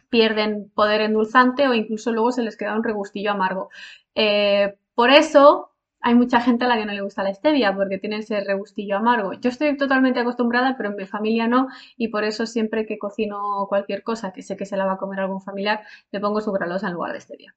pierden 0.09 0.71
poder 0.73 1.01
endulzante 1.01 1.67
o 1.67 1.73
incluso 1.73 2.11
luego 2.11 2.31
se 2.31 2.43
les 2.43 2.57
queda 2.57 2.75
un 2.75 2.83
regustillo 2.83 3.31
amargo. 3.31 3.69
Eh, 4.15 4.77
por 4.95 5.09
eso 5.09 5.71
hay 6.01 6.15
mucha 6.15 6.41
gente 6.41 6.65
a 6.65 6.67
la 6.67 6.77
que 6.77 6.85
no 6.85 6.93
le 6.93 7.01
gusta 7.01 7.23
la 7.23 7.33
stevia 7.33 7.75
porque 7.75 7.97
tiene 7.97 8.17
ese 8.19 8.39
regustillo 8.41 8.97
amargo. 8.97 9.33
Yo 9.33 9.49
estoy 9.49 9.75
totalmente 9.77 10.19
acostumbrada, 10.19 10.75
pero 10.77 10.89
en 10.89 10.95
mi 10.95 11.05
familia 11.05 11.47
no, 11.47 11.67
y 11.97 12.09
por 12.09 12.23
eso 12.23 12.45
siempre 12.45 12.85
que 12.85 12.97
cocino 12.97 13.65
cualquier 13.67 14.03
cosa 14.03 14.31
que 14.31 14.43
sé 14.43 14.55
que 14.57 14.65
se 14.65 14.77
la 14.77 14.85
va 14.85 14.93
a 14.93 14.97
comer 14.97 15.19
algún 15.19 15.41
familiar, 15.41 15.81
le 16.11 16.19
pongo 16.19 16.41
sucralosa 16.41 16.87
en 16.87 16.93
lugar 16.93 17.13
de 17.13 17.21
stevia. 17.21 17.55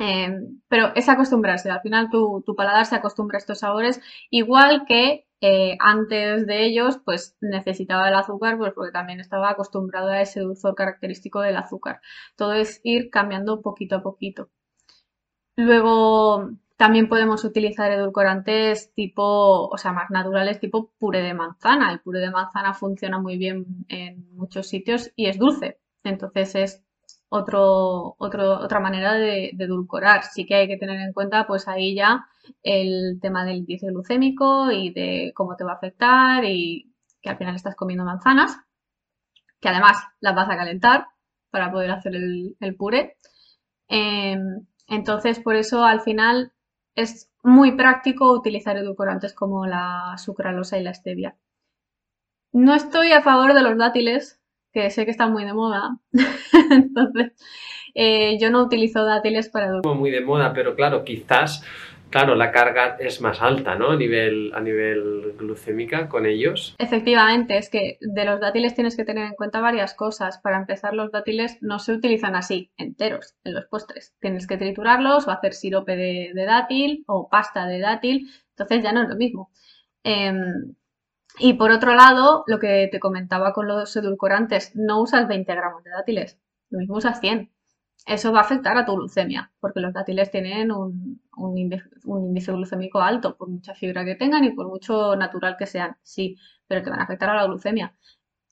Eh, 0.00 0.40
pero 0.68 0.92
es 0.96 1.08
acostumbrarse, 1.08 1.70
al 1.70 1.82
final 1.82 2.08
tu, 2.10 2.42
tu, 2.46 2.56
paladar 2.56 2.86
se 2.86 2.96
acostumbra 2.96 3.36
a 3.36 3.40
estos 3.40 3.58
sabores, 3.60 4.00
igual 4.30 4.84
que 4.86 5.26
eh, 5.42 5.76
antes 5.80 6.46
de 6.46 6.64
ellos, 6.64 6.98
pues 7.04 7.36
necesitaba 7.40 8.08
el 8.08 8.14
azúcar, 8.14 8.58
pues 8.58 8.72
porque 8.74 8.92
también 8.92 9.20
estaba 9.20 9.50
acostumbrado 9.50 10.08
a 10.08 10.20
ese 10.22 10.40
dulzor 10.40 10.74
característico 10.76 11.40
del 11.40 11.56
azúcar. 11.56 12.00
Todo 12.36 12.52
es 12.54 12.80
ir 12.84 13.10
cambiando 13.10 13.60
poquito 13.60 13.96
a 13.96 14.02
poquito. 14.02 14.50
Luego 15.56 16.50
también 16.76 17.08
podemos 17.08 17.44
utilizar 17.44 17.90
edulcorantes 17.90 18.92
tipo, 18.94 19.68
o 19.68 19.76
sea, 19.78 19.92
más 19.92 20.10
naturales, 20.10 20.60
tipo 20.60 20.92
puré 20.98 21.22
de 21.22 21.34
manzana. 21.34 21.92
El 21.92 22.00
puré 22.00 22.20
de 22.20 22.30
manzana 22.30 22.72
funciona 22.74 23.18
muy 23.18 23.36
bien 23.36 23.66
en 23.88 24.34
muchos 24.36 24.68
sitios 24.68 25.12
y 25.16 25.26
es 25.26 25.38
dulce. 25.38 25.80
Entonces 26.04 26.54
es 26.54 26.84
otro, 27.34 28.14
otra 28.18 28.78
manera 28.80 29.14
de, 29.14 29.50
de, 29.54 29.64
edulcorar. 29.64 30.24
Sí 30.24 30.44
que 30.44 30.54
hay 30.54 30.68
que 30.68 30.76
tener 30.76 31.00
en 31.00 31.14
cuenta, 31.14 31.46
pues 31.46 31.66
ahí 31.66 31.94
ya 31.94 32.26
el 32.62 33.18
tema 33.22 33.44
del 33.44 33.58
índice 33.58 33.86
glucémico 33.86 34.70
y 34.70 34.92
de 34.92 35.32
cómo 35.34 35.56
te 35.56 35.64
va 35.64 35.72
a 35.72 35.76
afectar 35.76 36.44
y 36.44 36.92
que 37.22 37.30
al 37.30 37.38
final 37.38 37.54
estás 37.56 37.74
comiendo 37.74 38.04
manzanas, 38.04 38.58
que 39.60 39.68
además 39.70 39.96
las 40.20 40.34
vas 40.34 40.50
a 40.50 40.56
calentar 40.56 41.06
para 41.50 41.72
poder 41.72 41.90
hacer 41.90 42.14
el, 42.16 42.76
puré. 42.76 43.16
Em, 43.88 44.66
entonces, 44.88 45.40
por 45.40 45.56
eso 45.56 45.84
al 45.84 46.02
final 46.02 46.52
es 46.94 47.30
muy 47.42 47.72
práctico 47.72 48.30
utilizar 48.32 48.76
edulcorantes 48.76 49.32
como 49.32 49.66
la 49.66 50.16
sucralosa 50.18 50.78
y 50.78 50.82
la 50.82 50.92
stevia. 50.92 51.36
No 52.52 52.74
estoy 52.74 53.12
a 53.12 53.22
favor 53.22 53.54
de 53.54 53.62
los 53.62 53.78
dátiles, 53.78 54.41
que 54.72 54.90
sé 54.90 55.04
que 55.04 55.10
están 55.10 55.32
muy 55.32 55.44
de 55.44 55.52
moda. 55.52 55.98
Entonces, 56.70 57.32
eh, 57.94 58.38
yo 58.40 58.50
no 58.50 58.62
utilizo 58.62 59.04
dátiles 59.04 59.48
para 59.48 59.66
edulcorar. 59.66 59.98
Muy 59.98 60.10
de 60.10 60.20
moda, 60.22 60.52
pero 60.52 60.74
claro, 60.74 61.04
quizás 61.04 61.64
claro, 62.12 62.36
la 62.36 62.52
carga 62.52 62.96
es 63.00 63.20
más 63.20 63.42
alta, 63.42 63.74
¿no? 63.74 63.90
A 63.90 63.96
nivel, 63.96 64.52
a 64.54 64.60
nivel 64.60 65.34
glucémica 65.36 66.08
con 66.08 66.26
ellos. 66.26 66.76
Efectivamente, 66.78 67.56
es 67.56 67.68
que 67.70 67.96
de 68.00 68.24
los 68.24 68.38
dátiles 68.38 68.74
tienes 68.74 68.96
que 68.96 69.04
tener 69.04 69.26
en 69.26 69.34
cuenta 69.34 69.60
varias 69.60 69.94
cosas. 69.94 70.38
Para 70.38 70.58
empezar, 70.58 70.94
los 70.94 71.10
dátiles 71.10 71.58
no 71.62 71.80
se 71.80 71.92
utilizan 71.92 72.36
así, 72.36 72.70
enteros, 72.76 73.34
en 73.42 73.54
los 73.54 73.64
postres. 73.64 74.14
Tienes 74.20 74.46
que 74.46 74.58
triturarlos 74.58 75.26
o 75.26 75.30
hacer 75.32 75.54
sirope 75.54 75.96
de, 75.96 76.32
dátil 76.46 77.02
o 77.08 77.28
pasta 77.28 77.66
de 77.66 77.80
dátil, 77.80 78.30
entonces 78.50 78.84
ya 78.84 78.92
no 78.92 79.02
es 79.02 79.08
lo 79.08 79.16
mismo. 79.16 79.50
Em, 80.04 80.74
y 81.42 81.54
por 81.54 81.70
otro 81.70 81.94
lado, 81.94 82.44
lo 82.46 82.58
que 82.58 82.88
te 82.90 83.00
comentaba 83.00 83.52
con 83.52 83.68
los 83.68 83.94
edulcorantes, 83.96 84.72
no 84.74 85.00
usas 85.02 85.28
20 85.28 85.54
gramos 85.54 85.84
de 85.84 85.90
dátiles, 85.90 86.38
lo 86.70 86.78
mismo 86.78 86.96
usas 86.96 87.20
100 87.20 87.50
eso 88.06 88.32
va 88.32 88.40
a 88.40 88.42
afectar 88.42 88.76
a 88.76 88.84
tu 88.84 88.94
glucemia, 88.94 89.52
porque 89.60 89.80
los 89.80 89.92
dátiles 89.92 90.30
tienen 90.30 90.72
un, 90.72 91.20
índice, 91.56 92.52
glucémico 92.52 93.00
alto, 93.00 93.36
por 93.36 93.48
mucha 93.48 93.74
fibra 93.74 94.04
que 94.04 94.16
tengan 94.16 94.44
y 94.44 94.50
por 94.52 94.68
mucho 94.68 95.14
natural 95.16 95.56
que 95.58 95.66
sean, 95.66 95.96
sí, 96.02 96.36
pero 96.66 96.82
te 96.82 96.90
van 96.90 97.00
a 97.00 97.04
afectar 97.04 97.30
a 97.30 97.36
la 97.36 97.46
glucemia. 97.46 97.94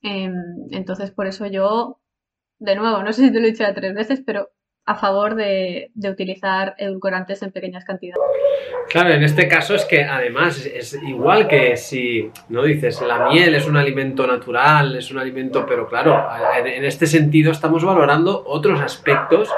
Em, 0.02 0.34
entonces, 0.70 1.10
por 1.10 1.26
eso 1.26 1.46
yo, 1.46 2.00
de 2.58 2.76
nuevo, 2.76 3.02
no 3.02 3.12
sé 3.12 3.22
si 3.26 3.32
te 3.32 3.40
lo 3.40 3.46
he 3.46 3.50
dicho 3.50 3.64
ya 3.64 3.74
tres 3.74 3.94
veces, 3.94 4.22
pero 4.24 4.50
a 4.90 4.96
favor 4.96 5.36
de, 5.36 5.92
utilizar 5.94 6.74
edulcorantes 6.76 7.40
en 7.44 7.52
pequeñas 7.52 7.84
cantidades. 7.84 8.20
Claro, 8.88 9.10
en 9.10 9.22
este 9.22 9.46
caso 9.46 9.76
es 9.76 9.84
que 9.84 10.02
además 10.02 10.66
es 10.66 10.94
igual 11.06 11.46
que 11.46 11.76
si, 11.76 12.28
no 12.48 12.64
dices, 12.64 13.00
la 13.00 13.28
miel 13.28 13.54
es 13.54 13.68
un 13.68 13.76
alimento 13.76 14.26
natural, 14.26 14.96
es 14.96 15.12
un 15.12 15.18
alimento, 15.18 15.64
pero 15.64 15.86
claro, 15.86 16.26
en 16.64 16.84
este 16.84 17.06
sentido 17.06 17.52
estamos 17.52 17.84
valorando 17.84 18.42
otros 18.44 18.80
aspectos 18.80 19.48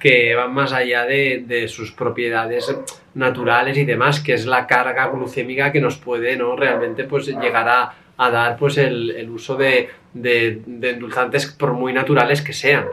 que 0.00 0.34
van 0.34 0.52
más 0.52 0.72
allá 0.72 1.04
de, 1.04 1.66
sus 1.68 1.92
propiedades 1.92 2.76
naturales 3.14 3.78
y 3.78 3.84
demás, 3.84 4.18
que 4.18 4.32
es 4.32 4.46
la 4.46 4.66
carga 4.66 5.06
glucémica 5.10 5.70
que 5.70 5.80
nos 5.80 5.96
puede 5.96 6.36
¿no? 6.36 6.56
realmente 6.56 7.04
pues, 7.04 7.28
llegar 7.28 7.68
a, 7.68 8.30
dar 8.30 8.56
pues, 8.56 8.78
el, 8.78 9.30
uso 9.30 9.54
de, 9.54 9.90
de 10.12 10.90
endulzantes 10.90 11.46
por 11.46 11.72
muy 11.72 11.92
naturales 11.92 12.42
que 12.42 12.52
sean. 12.52 12.86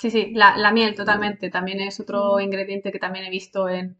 Sí, 0.00 0.10
sí, 0.10 0.32
la, 0.34 0.72
miel 0.72 0.94
totalmente. 0.94 1.50
También 1.50 1.78
es 1.80 2.00
otro 2.00 2.40
ingrediente 2.40 2.90
que 2.90 2.98
también 2.98 3.26
he 3.26 3.30
visto 3.30 3.68
en 3.68 3.98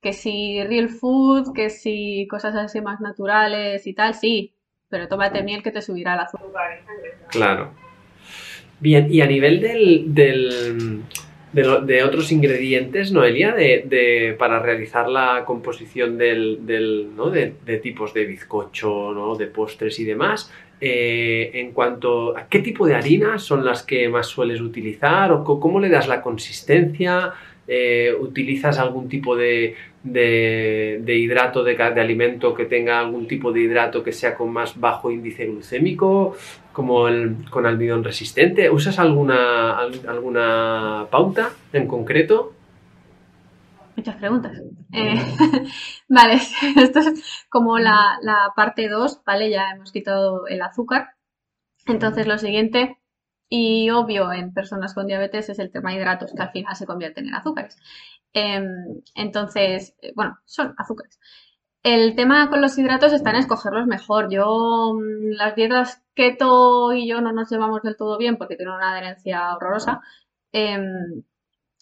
que 0.00 0.12
si 0.12 0.62
real 0.62 0.88
food, 0.88 1.52
que 1.52 1.70
si 1.70 2.28
cosas 2.30 2.54
así 2.54 2.80
más 2.80 3.00
naturales 3.00 3.84
y 3.88 3.92
tal, 3.92 4.14
sí, 4.14 4.54
pero 4.88 5.08
tómate 5.08 5.42
miel 5.42 5.64
que 5.64 5.72
te 5.72 5.82
subirá 5.82 6.14
el 6.14 6.20
azúcar. 6.20 6.82
Claro. 7.30 7.74
Bien, 8.78 9.12
y 9.12 9.22
a 9.22 9.26
nivel 9.26 9.60
del, 9.60 10.14
del 10.14 11.02
de, 11.52 12.02
otros 12.04 12.30
ingredientes, 12.32 13.12
Noelia, 13.12 13.52
de, 13.52 14.34
para 14.38 14.60
realizar 14.60 15.08
la 15.08 15.44
composición 15.44 16.16
del, 16.16 16.66
del 16.66 17.14
¿no? 17.16 17.30
de, 17.30 17.52
tipos 17.82 18.14
de 18.14 18.24
bizcocho, 18.24 19.12
¿no? 19.12 19.34
de 19.34 19.46
postres 19.46 19.98
y 19.98 20.04
demás, 20.04 20.52
eh, 20.80 21.50
en 21.54 21.72
cuanto 21.72 22.36
a 22.36 22.48
qué 22.48 22.60
tipo 22.60 22.86
de 22.86 22.94
harinas 22.94 23.42
son 23.42 23.64
las 23.64 23.82
que 23.82 24.08
más 24.08 24.26
sueles 24.26 24.60
utilizar 24.60 25.32
o 25.32 25.44
cómo 25.44 25.80
le 25.80 25.88
das 25.88 26.08
la 26.08 26.22
consistencia, 26.22 27.34
eh, 27.72 28.12
utilizas 28.18 28.78
algún 28.78 29.08
tipo 29.08 29.36
de, 29.36 29.76
hidrato 30.04 31.62
de, 31.62 31.76
alimento 31.76 32.54
que 32.54 32.64
tenga 32.64 32.98
algún 32.98 33.28
tipo 33.28 33.52
de 33.52 33.60
hidrato 33.60 34.02
que 34.02 34.12
sea 34.12 34.34
con 34.34 34.52
más 34.52 34.80
bajo 34.80 35.10
índice 35.10 35.46
glucémico, 35.46 36.36
como 36.72 37.08
el 37.08 37.48
con 37.50 37.66
almidón 37.66 38.04
resistente. 38.04 38.70
¿Usas 38.70 38.98
alguna, 38.98 39.78
alguna 39.78 41.06
pauta 41.10 41.50
en 41.72 41.86
concreto? 41.86 42.52
Muchas 43.96 44.16
preguntas. 44.16 44.52
Eh, 44.92 45.14
vale, 46.08 46.34
esto 46.76 47.00
es 47.00 47.46
como 47.48 47.78
la, 47.78 48.18
parte 48.56 48.88
2, 48.88 49.22
¿vale? 49.26 49.50
Ya 49.50 49.70
hemos 49.74 49.92
quitado 49.92 50.46
el 50.46 50.62
azúcar. 50.62 51.10
Entonces 51.86 52.26
lo 52.26 52.38
siguiente, 52.38 52.98
y 53.48 53.90
obvio 53.90 54.32
en 54.32 54.54
personas 54.54 54.94
con 54.94 55.06
diabetes, 55.06 55.48
es 55.48 55.58
el 55.58 55.70
tema 55.70 55.90
de 55.90 55.96
hidratos, 55.96 56.32
que 56.32 56.42
al 56.42 56.50
final 56.50 56.76
se 56.76 56.86
convierten 56.86 57.26
en 57.26 57.34
azúcares. 57.34 57.76
Em, 58.32 59.02
entonces, 59.14 59.96
eh, 60.02 60.12
bueno, 60.14 60.38
son 60.44 60.74
azúcares. 60.78 61.18
El 61.82 62.14
tema 62.14 62.50
con 62.50 62.60
los 62.60 62.76
hidratos 62.78 63.12
está 63.12 63.30
en 63.30 63.36
escogerlos 63.36 63.86
mejor. 63.86 64.30
Yo, 64.30 64.92
mm, 64.94 65.32
las 65.36 65.54
dietas 65.54 66.02
keto 66.14 66.92
y 66.92 67.08
yo 67.08 67.20
no 67.22 67.32
nos 67.32 67.50
llevamos 67.50 67.82
del 67.82 67.96
todo 67.96 68.18
bien 68.18 68.36
porque 68.36 68.56
tiene 68.56 68.74
una 68.74 68.92
adherencia 68.92 69.54
horrorosa. 69.54 70.00
Em, 70.52 71.22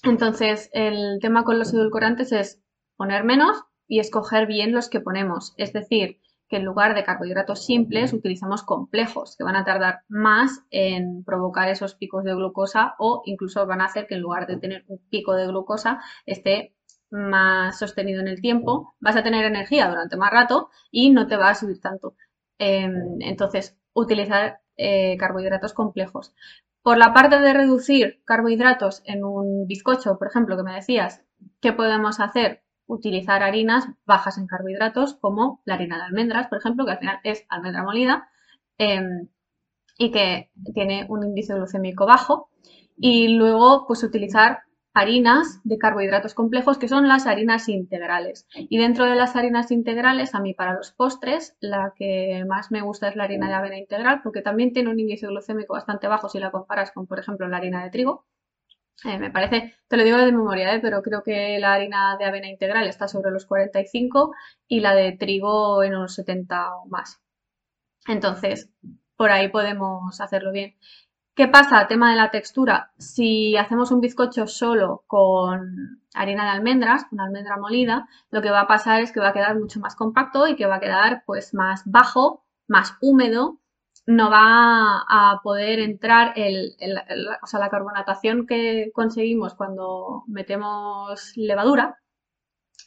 entonces, 0.05 0.71
el 0.73 1.19
tema 1.21 1.45
con 1.45 1.59
los 1.59 1.73
edulcorantes 1.75 2.33
es 2.33 2.63
poner 2.97 3.25
menos 3.25 3.65
y 3.89 3.99
escoger 4.01 4.47
bien 4.47 4.73
los 4.73 4.89
que 4.89 5.01
ponemos. 5.01 5.55
Es 5.57 5.73
decir, 5.73 6.21
que 6.49 6.57
en 6.57 6.65
lugar 6.65 6.95
de 6.95 7.05
carbohidratos 7.05 7.65
simples 7.65 8.13
utilizamos 8.13 8.63
complejos 8.63 9.37
que 9.37 9.45
van 9.45 9.57
a 9.57 9.65
tardar 9.65 10.03
más 10.09 10.65
en 10.71 11.25
provocar 11.25 11.69
esos 11.69 11.95
picos 11.95 12.25
de 12.25 12.35
glucosa 12.35 12.95
o 12.99 13.23
incluso 13.27 13.67
van 13.67 13.81
a 13.81 13.87
hacer 13.87 14.07
que 14.07 14.15
en 14.15 14.23
lugar 14.23 14.47
de 14.47 14.59
tener 14.59 14.85
un 14.89 14.99
pico 15.11 15.35
de 15.35 15.47
glucosa 15.47 16.01
esté 16.25 16.75
más 17.11 17.79
sostenido 17.79 18.21
en 18.21 18.29
el 18.29 18.41
tiempo, 18.41 18.95
vas 19.01 19.17
a 19.17 19.23
tener 19.23 19.45
energía 19.45 19.89
durante 19.89 20.17
más 20.17 20.31
rato 20.31 20.71
y 20.91 21.11
no 21.11 21.27
te 21.27 21.37
va 21.37 21.51
a 21.51 21.55
subir 21.55 21.81
tanto. 21.81 22.15
Em, 22.59 23.21
entonces, 23.21 23.77
utilizar 23.95 24.61
eh, 24.77 25.17
carbohidratos 25.19 25.73
complejos. 25.75 26.35
Por 26.83 26.99
la 26.99 27.13
parte 27.13 27.39
de 27.41 27.53
reducir 27.53 28.23
carbohidratos 28.25 29.03
en 29.05 29.25
un 29.25 29.67
bizcocho, 29.67 30.19
por 30.19 30.29
ejemplo, 30.29 30.57
que 30.57 30.63
me 30.63 30.75
decías, 30.75 31.23
¿qué 31.61 31.73
podemos 31.73 32.21
hacer? 32.21 32.63
Utilizar 32.87 33.43
harinas 33.43 33.89
bajas 34.07 34.39
en 34.39 34.47
carbohidratos, 34.47 35.15
como 35.15 35.61
la 35.65 35.75
harina 35.75 35.99
de 35.99 36.05
almendras, 36.05 36.49
por 36.49 36.59
ejemplo, 36.59 36.85
que 36.87 36.93
al 36.93 36.99
final 36.99 37.21
es 37.25 37.45
almendra 37.49 37.83
molida 37.83 38.29
em, 38.79 39.29
y 39.99 40.11
que 40.13 40.51
tiene 40.75 41.07
un 41.09 41.25
índice 41.25 41.55
glucémico 41.55 42.07
bajo. 42.07 42.51
Y 42.97 43.29
luego, 43.37 43.87
pues 43.87 44.03
utilizar 44.03 44.63
harinas 44.95 45.61
de 45.65 45.79
carbohidratos 45.79 46.35
complejos, 46.35 46.79
que 46.79 46.89
son 46.89 47.09
las 47.09 47.27
harinas 47.27 47.69
integrales. 47.69 48.47
Y 48.55 48.79
dentro 48.79 49.05
de 49.05 49.15
las 49.15 49.37
harinas 49.37 49.71
integrales, 49.71 50.35
a 50.35 50.41
mí 50.41 50.55
para 50.55 50.75
los 50.75 50.93
postres, 50.93 51.57
la 51.61 51.93
que 51.97 52.45
más 52.49 52.71
me 52.71 52.83
gusta 52.83 53.09
es 53.09 53.17
la 53.17 53.25
harina 53.25 53.49
de 53.49 53.55
avena 53.55 53.79
integral, 53.79 54.21
porque 54.23 54.43
también 54.43 54.73
tiene 54.73 54.91
un 54.91 54.99
índice 54.99 55.27
glucémico 55.27 55.75
bastante 55.75 56.09
bajo 56.09 56.29
si 56.29 56.39
la 56.39 56.51
comparas 56.51 56.93
con, 56.93 57.07
por 57.07 57.19
ejemplo, 57.19 57.49
la 57.49 57.59
harina 57.59 57.85
de 57.85 57.91
trigo. 57.91 58.27
Eh, 59.05 59.19
me 59.19 59.31
parece, 59.31 59.77
te 59.87 59.97
lo 59.97 60.03
digo 60.03 60.17
de 60.19 60.33
memoria, 60.33 60.75
eh, 60.75 60.81
pero 60.81 61.03
creo 61.03 61.23
que 61.23 61.59
la 61.61 61.75
harina 61.75 62.17
de 62.19 62.25
avena 62.25 62.49
integral 62.49 62.89
está 62.89 63.07
sobre 63.07 63.31
los 63.31 63.47
45 63.47 64.33
y 64.67 64.81
la 64.81 64.95
de 64.95 65.13
trigo 65.13 65.85
en 65.85 65.95
unos 65.95 66.15
70 66.15 66.75
o 66.75 66.87
más. 66.87 67.21
Entonces, 68.09 68.71
por 69.17 69.31
ahí 69.31 69.49
podemos 69.49 70.21
hacerlo 70.21 70.53
bien. 70.53 70.77
¿Qué 71.39 71.47
pasa? 71.47 71.87
Tema 71.87 72.11
de 72.11 72.17
la 72.17 72.33
textura. 72.33 72.91
Si 72.99 73.57
hacemos 73.57 73.93
un 73.93 74.01
bizcocho 74.01 74.49
solo 74.49 75.05
con 75.07 76.03
harina 76.13 76.43
de 76.43 76.51
almendras, 76.51 77.05
con 77.05 77.21
almendra 77.21 77.57
molida, 77.57 78.09
lo 78.33 78.43
que 78.43 78.51
va 78.51 78.63
a 78.63 78.67
pasar 78.67 79.03
es 79.03 79.13
que 79.13 79.21
va 79.21 79.29
a 79.29 79.33
quedar 79.33 79.57
mucho 79.57 79.79
más 79.79 79.95
compacto 79.95 80.49
y 80.49 80.57
que 80.57 80.67
va 80.67 80.75
a 80.75 80.81
quedar 80.81 81.23
pues 81.27 81.55
más 81.55 81.83
bajo, 81.87 82.45
más 82.67 82.97
húmedo. 83.01 83.61
No 84.05 84.31
va 84.31 85.05
a 85.09 85.41
poder 85.45 85.79
entrar 85.79 86.33
el, 86.35 86.75
o 87.41 87.47
sea, 87.47 87.61
la 87.61 87.71
carbonatación 87.71 88.45
que 88.45 88.91
conseguimos 88.93 89.55
cuando 89.55 90.25
metemos 90.27 91.37
levadura. 91.37 92.01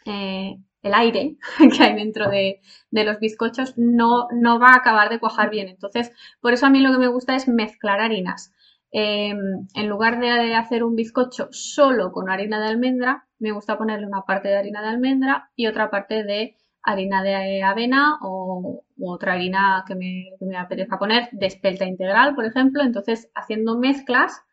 Eh, 0.03 0.57
el 0.81 0.93
aire 0.93 1.37
que 1.77 1.83
hay 1.83 1.95
dentro 1.95 2.29
de, 2.29 2.61
los 2.91 3.19
bizcochos 3.19 3.77
no, 3.77 4.27
no, 4.31 4.59
va 4.59 4.69
a 4.69 4.77
acabar 4.77 5.09
de 5.09 5.19
cuajar 5.19 5.49
bien. 5.49 5.67
Entonces, 5.67 6.11
por 6.39 6.53
eso 6.53 6.65
a 6.65 6.69
mí 6.69 6.79
lo 6.79 6.91
que 6.91 6.99
me 6.99 7.07
gusta 7.07 7.35
es 7.35 7.47
mezclar 7.47 7.99
harinas. 7.99 8.53
Em, 8.91 9.67
en 9.73 9.87
lugar 9.87 10.19
de 10.19 10.53
hacer 10.55 10.83
un 10.83 10.95
bizcocho 10.95 11.47
solo 11.51 12.11
con 12.11 12.29
harina 12.29 12.59
de 12.59 12.67
almendra, 12.67 13.25
me 13.39 13.51
gusta 13.51 13.77
ponerle 13.77 14.05
una 14.05 14.23
parte 14.23 14.49
de 14.49 14.57
harina 14.57 14.81
de 14.81 14.89
almendra 14.89 15.49
y 15.55 15.67
otra 15.67 15.89
parte 15.89 16.23
de 16.23 16.57
harina 16.83 17.23
de 17.23 17.63
avena 17.63 18.17
o 18.21 18.83
otra 18.99 19.33
harina 19.33 19.83
que 19.87 19.95
me, 19.95 20.25
que 20.37 20.45
me 20.45 20.57
apetezca 20.57 20.97
poner, 20.99 21.29
de 21.31 21.45
espelta 21.45 21.85
integral, 21.85 22.35
por 22.35 22.45
ejemplo. 22.45 22.83
Entonces, 22.83 23.29
haciendo 23.35 23.77
mezclas 23.77 24.43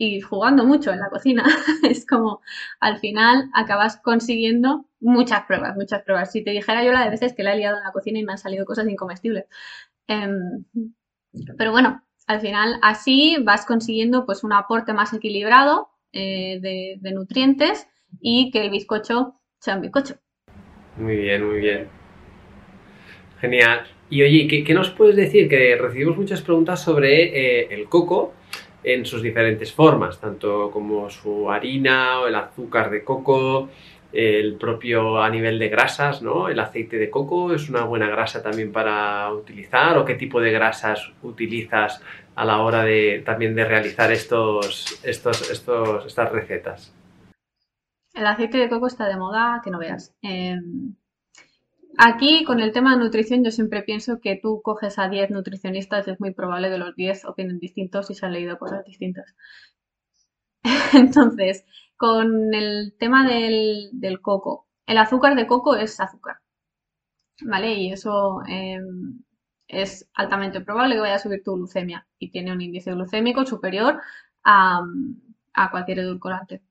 y 0.00 0.22
jugando 0.22 0.64
mucho 0.64 0.92
en 0.92 0.98
la 0.98 1.10
cocina, 1.10 1.44
es 1.82 2.06
como 2.06 2.40
al 2.80 2.98
final 3.00 3.50
acabas 3.52 3.98
consiguiendo 3.98 4.86
muchas 4.98 5.44
pruebas, 5.44 5.76
muchas 5.76 6.02
pruebas. 6.04 6.32
Si 6.32 6.42
te 6.42 6.52
dijera 6.52 6.82
yo 6.82 6.90
la 6.90 7.04
de 7.04 7.10
veces 7.10 7.34
que 7.34 7.42
la 7.42 7.52
he 7.52 7.58
liado 7.58 7.76
en 7.76 7.84
la 7.84 7.92
cocina 7.92 8.18
y 8.18 8.24
me 8.24 8.32
han 8.32 8.38
salido 8.38 8.64
cosas 8.64 8.88
incomestibles. 8.88 9.44
Em, 10.06 10.64
pero 11.58 11.72
bueno, 11.72 12.02
al 12.26 12.40
final 12.40 12.78
así 12.80 13.36
vas 13.44 13.66
consiguiendo 13.66 14.24
pues 14.24 14.42
un 14.42 14.54
aporte 14.54 14.94
más 14.94 15.12
equilibrado 15.12 15.90
eh, 16.14 16.60
de, 16.62 17.12
nutrientes 17.12 17.86
y 18.22 18.50
que 18.50 18.64
el 18.64 18.70
bizcocho 18.70 19.34
sea 19.58 19.76
un 19.76 19.82
bizcocho. 19.82 20.14
Muy 20.96 21.16
bien, 21.16 21.46
muy 21.46 21.60
bien. 21.60 21.88
Genial. 23.38 23.82
Y 24.08 24.22
oye, 24.22 24.64
¿qué, 24.64 24.72
nos 24.72 24.88
puedes 24.88 25.16
decir? 25.16 25.46
Que 25.46 25.76
recibimos 25.76 26.16
muchas 26.16 26.40
preguntas 26.40 26.82
sobre 26.82 27.24
eh, 27.24 27.68
el 27.70 27.86
coco 27.90 28.32
en 28.82 29.04
sus 29.04 29.22
diferentes 29.22 29.72
formas, 29.72 30.20
tanto 30.20 30.70
como 30.70 31.10
su 31.10 31.50
harina 31.50 32.20
o 32.20 32.26
el 32.26 32.34
azúcar 32.34 32.90
de 32.90 33.04
coco, 33.04 33.68
el 34.12 34.56
propio 34.56 35.22
a 35.22 35.30
nivel 35.30 35.58
de 35.58 35.68
grasas, 35.68 36.22
¿no? 36.22 36.48
El 36.48 36.58
aceite 36.58 36.96
de 36.96 37.10
coco 37.10 37.52
es 37.52 37.68
una 37.68 37.84
buena 37.84 38.08
grasa 38.08 38.42
también 38.42 38.72
para 38.72 39.32
utilizar 39.32 39.96
o 39.98 40.04
qué 40.04 40.14
tipo 40.14 40.40
de 40.40 40.50
grasas 40.50 41.12
utilizas 41.22 42.02
a 42.34 42.44
la 42.44 42.58
hora 42.58 42.82
de 42.82 43.22
también 43.24 43.54
de 43.54 43.64
realizar 43.64 44.10
estos, 44.10 45.00
estos, 45.04 45.50
estos, 45.50 46.06
estas 46.06 46.32
recetas. 46.32 46.94
El 48.14 48.26
aceite 48.26 48.58
de 48.58 48.68
coco 48.68 48.88
está 48.88 49.06
de 49.06 49.16
moda, 49.16 49.60
que 49.62 49.70
no 49.70 49.78
veas. 49.78 50.14
Em, 50.22 50.94
Aquí, 51.98 52.44
con 52.44 52.60
el 52.60 52.72
tema 52.72 52.92
de 52.92 53.04
nutrición, 53.04 53.44
yo 53.44 53.50
siempre 53.50 53.82
pienso 53.82 54.20
que 54.20 54.38
tú 54.40 54.62
coges 54.62 54.98
a 54.98 55.08
10 55.08 55.30
nutricionistas 55.30 56.06
y 56.06 56.12
es 56.12 56.20
muy 56.20 56.32
probable 56.32 56.70
que 56.70 56.78
los 56.78 56.94
10 56.94 57.24
opinen 57.26 57.58
distintos 57.58 58.10
y 58.10 58.14
se 58.14 58.26
han 58.26 58.32
leído 58.32 58.58
cosas 58.58 58.84
distintas. 58.84 59.34
Entonces, 60.94 61.64
con 61.96 62.54
el 62.54 62.94
tema 62.98 63.28
del, 63.28 64.20
coco, 64.22 64.68
el 64.86 64.98
azúcar 64.98 65.34
de 65.36 65.46
coco 65.46 65.76
es 65.76 66.00
azúcar, 66.00 66.38
¿vale? 67.42 67.74
Y 67.74 67.92
eso 67.92 68.42
em, 68.48 69.22
es 69.68 70.08
altamente 70.14 70.60
probable 70.60 70.94
que 70.94 71.00
vaya 71.00 71.16
a 71.16 71.18
subir 71.18 71.42
tu 71.44 71.54
glucemia 71.54 72.06
y 72.18 72.30
tiene 72.30 72.52
un 72.52 72.60
índice 72.60 72.92
glucémico 72.92 73.44
superior 73.46 74.00
a, 74.44 74.82
a 75.54 75.70
cualquier 75.70 76.00
edulcorante. 76.00 76.62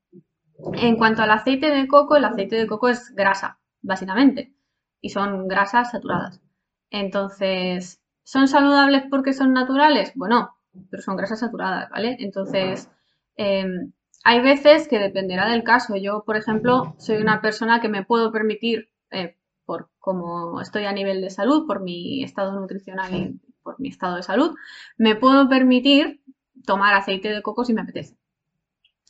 En 0.73 0.97
cuanto 0.97 1.21
al 1.23 1.31
aceite 1.31 1.69
de 1.69 1.87
coco, 1.87 2.17
el 2.17 2.25
aceite 2.25 2.55
de 2.55 2.67
coco 2.67 2.89
es 2.89 3.13
grasa, 3.15 3.59
básicamente 3.81 4.53
y 5.01 5.09
son 5.09 5.47
grasas 5.47 5.91
saturadas. 5.91 6.41
Entonces, 6.89 8.01
¿son 8.23 8.47
saludables 8.47 9.03
porque 9.09 9.33
son 9.33 9.53
naturales? 9.53 10.11
Bueno, 10.15 10.57
pero 10.89 11.01
son 11.01 11.15
grasas 11.15 11.39
saturadas, 11.39 11.89
¿vale? 11.89 12.17
Entonces, 12.19 12.89
em, 13.35 13.91
hay 14.23 14.41
veces 14.41 14.87
que 14.87 14.99
dependerá 14.99 15.49
del 15.49 15.63
caso. 15.63 15.95
Yo, 15.95 16.23
por 16.25 16.37
ejemplo, 16.37 16.95
soy 16.97 17.17
una 17.17 17.41
persona 17.41 17.79
que 17.81 17.89
me 17.89 18.03
puedo 18.03 18.31
permitir, 18.31 18.89
eh, 19.11 19.37
por 19.65 19.89
como 19.99 20.61
estoy 20.61 20.85
a 20.85 20.91
nivel 20.93 21.21
de 21.21 21.29
salud, 21.29 21.67
por 21.67 21.81
mi 21.81 22.23
estado 22.23 22.53
nutricional 22.59 23.13
y 23.15 23.39
por 23.63 23.79
mi 23.79 23.89
estado 23.89 24.15
de 24.17 24.23
salud, 24.23 24.55
me 24.97 25.15
puedo 25.15 25.47
permitir 25.47 26.21
tomar 26.65 26.93
aceite 26.95 27.29
de 27.29 27.41
coco 27.41 27.63
si 27.65 27.73
me 27.73 27.81
apetece. 27.81 28.17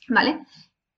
¿Vale? 0.09 0.43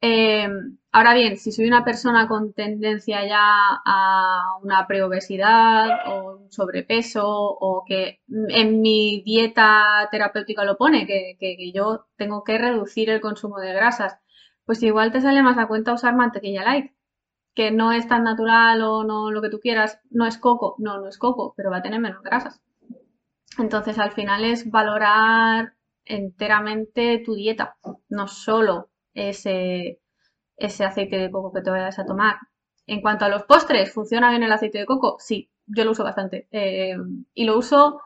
Em, 0.01 0.77
ahora 0.91 1.13
bien, 1.13 1.37
si 1.37 1.51
soy 1.51 1.67
una 1.67 1.85
persona 1.85 2.27
con 2.27 2.53
tendencia 2.53 3.25
ya 3.25 3.39
a 3.85 4.57
una 4.61 4.87
preobesidad 4.87 6.07
o 6.07 6.37
un 6.37 6.51
sobrepeso 6.51 7.25
o 7.25 7.83
que 7.85 8.21
en 8.49 8.81
mi 8.81 9.21
dieta 9.23 10.09
terapéutica 10.11 10.65
lo 10.65 10.77
pone, 10.77 11.05
que, 11.07 11.37
que, 11.39 11.71
yo 11.73 12.07
tengo 12.17 12.43
que 12.43 12.57
reducir 12.57 13.09
el 13.09 13.21
consumo 13.21 13.59
de 13.59 13.73
grasas, 13.73 14.17
pues 14.65 14.83
igual 14.83 15.11
te 15.11 15.21
sale 15.21 15.41
más 15.43 15.57
a 15.57 15.67
cuenta 15.67 15.93
usar 15.93 16.15
mantequilla 16.15 16.63
light, 16.63 16.91
que 17.55 17.71
no 17.71 17.91
es 17.91 18.07
tan 18.07 18.23
natural 18.23 18.81
o 18.81 19.03
no 19.03 19.31
lo 19.31 19.41
que 19.41 19.49
tú 19.49 19.59
quieras, 19.59 19.99
no 20.09 20.25
es 20.25 20.37
coco, 20.37 20.75
no, 20.79 20.99
no 20.99 21.07
es 21.07 21.17
coco, 21.17 21.53
pero 21.57 21.71
va 21.71 21.77
a 21.77 21.81
tener 21.81 21.99
menos 21.99 22.21
grasas. 22.23 22.61
Entonces 23.57 23.99
al 23.99 24.11
final 24.11 24.43
es 24.43 24.69
valorar 24.69 25.73
enteramente 26.05 27.21
tu 27.25 27.35
dieta, 27.35 27.77
no 28.09 28.27
solo 28.27 28.89
ese, 29.13 30.00
ese 30.65 30.85
aceite 30.85 31.17
de 31.17 31.31
coco 31.31 31.51
que 31.53 31.61
te 31.61 31.69
vayas 31.69 31.99
a 31.99 32.05
tomar. 32.05 32.35
En 32.87 33.01
cuanto 33.01 33.25
a 33.25 33.29
los 33.29 33.43
postres, 33.43 33.93
¿funciona 33.93 34.29
bien 34.29 34.43
el 34.43 34.51
aceite 34.51 34.79
de 34.79 34.85
coco? 34.85 35.17
Sí, 35.19 35.49
yo 35.65 35.85
lo 35.85 35.91
uso 35.91 36.03
bastante. 36.03 36.47
Eh, 36.51 36.95
y 37.33 37.45
lo 37.45 37.57
uso 37.57 38.01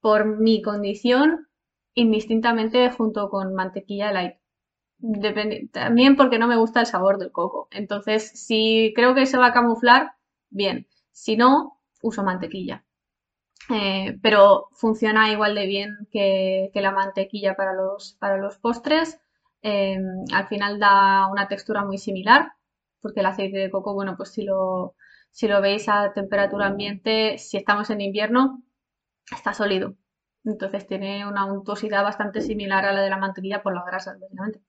por 0.00 0.26
mi 0.26 0.62
condición 0.62 1.48
indistintamente 1.94 2.90
junto 2.90 3.28
con 3.30 3.54
mantequilla 3.54 4.12
light. 4.12 4.36
también 5.72 6.16
porque 6.16 6.38
no 6.38 6.46
me 6.46 6.56
gusta 6.56 6.80
el 6.80 6.86
sabor 6.86 7.18
del 7.18 7.32
coco. 7.32 7.68
Entonces, 7.70 8.30
si 8.34 8.92
creo 8.94 9.14
que 9.14 9.26
se 9.26 9.38
va 9.38 9.46
a 9.46 9.52
camuflar, 9.52 10.12
bien. 10.50 10.86
Si 11.10 11.36
no, 11.36 11.80
uso 12.02 12.22
mantequilla. 12.22 12.84
Eh, 13.70 14.18
pero 14.22 14.68
funciona 14.72 15.30
igual 15.32 15.54
de 15.54 15.66
bien 15.66 16.08
que, 16.10 16.70
la 16.74 16.92
mantequilla 16.92 17.54
para 17.56 17.74
los 17.74 18.58
postres. 18.60 19.20
Em, 19.62 20.24
al 20.32 20.48
final 20.48 20.78
da 20.78 21.26
una 21.28 21.48
textura 21.48 21.84
muy 21.84 21.98
similar, 21.98 22.52
porque 23.00 23.20
el 23.20 23.26
aceite 23.26 23.58
de 23.58 23.70
coco, 23.70 23.94
bueno, 23.94 24.16
pues 24.16 24.32
si 24.32 24.42
lo, 24.44 24.96
si 25.30 25.48
lo 25.48 25.60
veis 25.60 25.88
a 25.88 26.12
temperatura 26.12 26.66
ambiente, 26.66 27.38
si 27.38 27.56
estamos 27.56 27.90
en 27.90 28.00
invierno, 28.00 28.62
está 29.32 29.54
sólido. 29.54 29.96
Entonces 30.44 30.86
tiene 30.86 31.26
una 31.26 31.44
untuosidad 31.46 32.02
bastante 32.04 32.40
similar 32.42 32.84
a 32.86 32.92
la 32.92 33.02
de 33.02 33.10
la 33.10 33.18
mantequilla 33.18 33.62
por 33.62 33.74
las 33.74 33.86
grasas, 33.86 34.20
básicamente. 34.20 34.60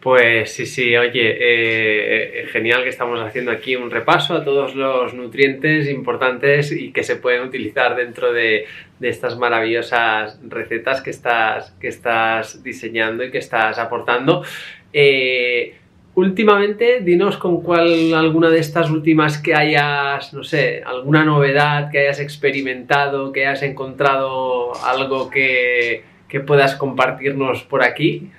Pues 0.00 0.54
sí, 0.54 0.64
sí, 0.64 0.96
oye, 0.96 1.30
eh, 1.30 2.40
eh, 2.40 2.46
genial 2.46 2.82
que 2.82 2.88
estamos 2.88 3.20
haciendo 3.20 3.50
aquí 3.50 3.76
un 3.76 3.90
repaso 3.90 4.34
a 4.34 4.42
todos 4.42 4.74
los 4.74 5.12
nutrientes 5.12 5.90
importantes 5.90 6.72
y 6.72 6.90
que 6.90 7.02
se 7.02 7.16
pueden 7.16 7.42
utilizar 7.42 7.94
dentro 7.96 8.32
de, 8.32 8.64
estas 9.02 9.38
maravillosas 9.38 10.40
recetas 10.48 11.02
que 11.02 11.10
estás, 11.10 11.72
que 11.80 11.88
estás 11.88 12.62
diseñando 12.62 13.24
y 13.24 13.30
que 13.30 13.38
estás 13.38 13.78
aportando. 13.78 14.42
Eh, 14.90 15.74
últimamente, 16.14 17.00
dinos 17.00 17.36
con 17.36 17.62
cuál 17.62 18.14
alguna 18.14 18.48
de 18.48 18.58
estas 18.58 18.90
últimas 18.90 19.36
que 19.36 19.54
hayas, 19.54 20.32
no 20.32 20.44
sé, 20.44 20.82
alguna 20.82 21.24
novedad 21.24 21.90
que 21.90 21.98
hayas 21.98 22.20
experimentado, 22.20 23.32
que 23.32 23.46
hayas 23.46 23.62
encontrado 23.64 24.72
algo 24.82 25.28
que, 25.28 26.04
que 26.26 26.40
puedas 26.40 26.74
compartirnos 26.76 27.64
por 27.64 27.82
aquí. 27.82 28.30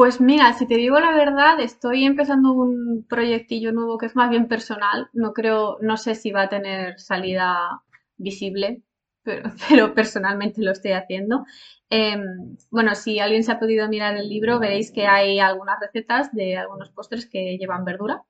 Pues 0.00 0.18
mira, 0.18 0.54
si 0.54 0.66
te 0.66 0.76
digo 0.76 0.98
la 0.98 1.12
verdad, 1.12 1.60
estoy 1.60 2.06
empezando 2.06 2.52
un 2.54 3.04
proyectillo 3.06 3.70
nuevo 3.70 3.98
que 3.98 4.06
es 4.06 4.16
más 4.16 4.30
bien 4.30 4.48
personal. 4.48 5.10
No 5.12 5.34
creo, 5.34 5.76
no 5.82 5.98
sé 5.98 6.14
si 6.14 6.30
va 6.30 6.44
a 6.44 6.48
tener 6.48 6.98
salida 6.98 7.82
visible, 8.16 8.82
pero, 9.68 9.92
personalmente 9.94 10.62
lo 10.62 10.72
estoy 10.72 10.92
haciendo. 10.92 11.44
Em, 11.90 12.56
bueno, 12.70 12.94
si 12.94 13.18
alguien 13.18 13.44
se 13.44 13.52
ha 13.52 13.58
podido 13.60 13.88
mirar 13.90 14.16
el 14.16 14.26
libro, 14.30 14.58
veréis 14.58 14.90
que 14.90 15.06
hay 15.06 15.38
algunas 15.38 15.78
recetas 15.78 16.32
de 16.32 16.56
algunos 16.56 16.88
postres 16.88 17.26
que 17.26 17.58
llevan 17.58 17.84
verdura, 17.84 18.22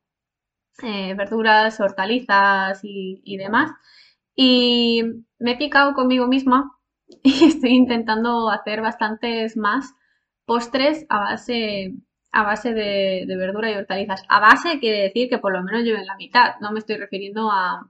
eh, 0.83 1.15
verduras, 1.15 1.79
hortalizas 1.79 2.81
y, 2.83 3.23
y 3.25 3.37
demás. 3.37 3.71
Y 4.35 5.05
me 5.39 5.53
he 5.53 5.57
picado 5.57 5.95
conmigo 5.95 6.27
misma 6.27 6.73
y 7.23 7.45
estoy 7.45 7.71
intentando 7.71 8.51
hacer 8.51 8.81
bastantes 8.81 9.57
más 9.57 9.95
postres 10.51 11.07
a 11.09 11.21
base, 11.21 11.95
a 12.33 12.43
base 12.43 12.75
de, 12.75 13.25
verdura 13.39 13.71
y 13.71 13.77
hortalizas. 13.77 14.25
A 14.29 14.41
base 14.41 14.81
quiere 14.81 15.03
decir 15.03 15.29
que 15.29 15.39
por 15.39 15.53
lo 15.53 15.63
menos 15.63 15.85
lleven 15.85 16.05
la 16.05 16.17
mitad. 16.17 16.57
No 16.61 16.73
me 16.73 16.81
estoy 16.81 16.97
refiriendo 16.97 17.49
a, 17.53 17.89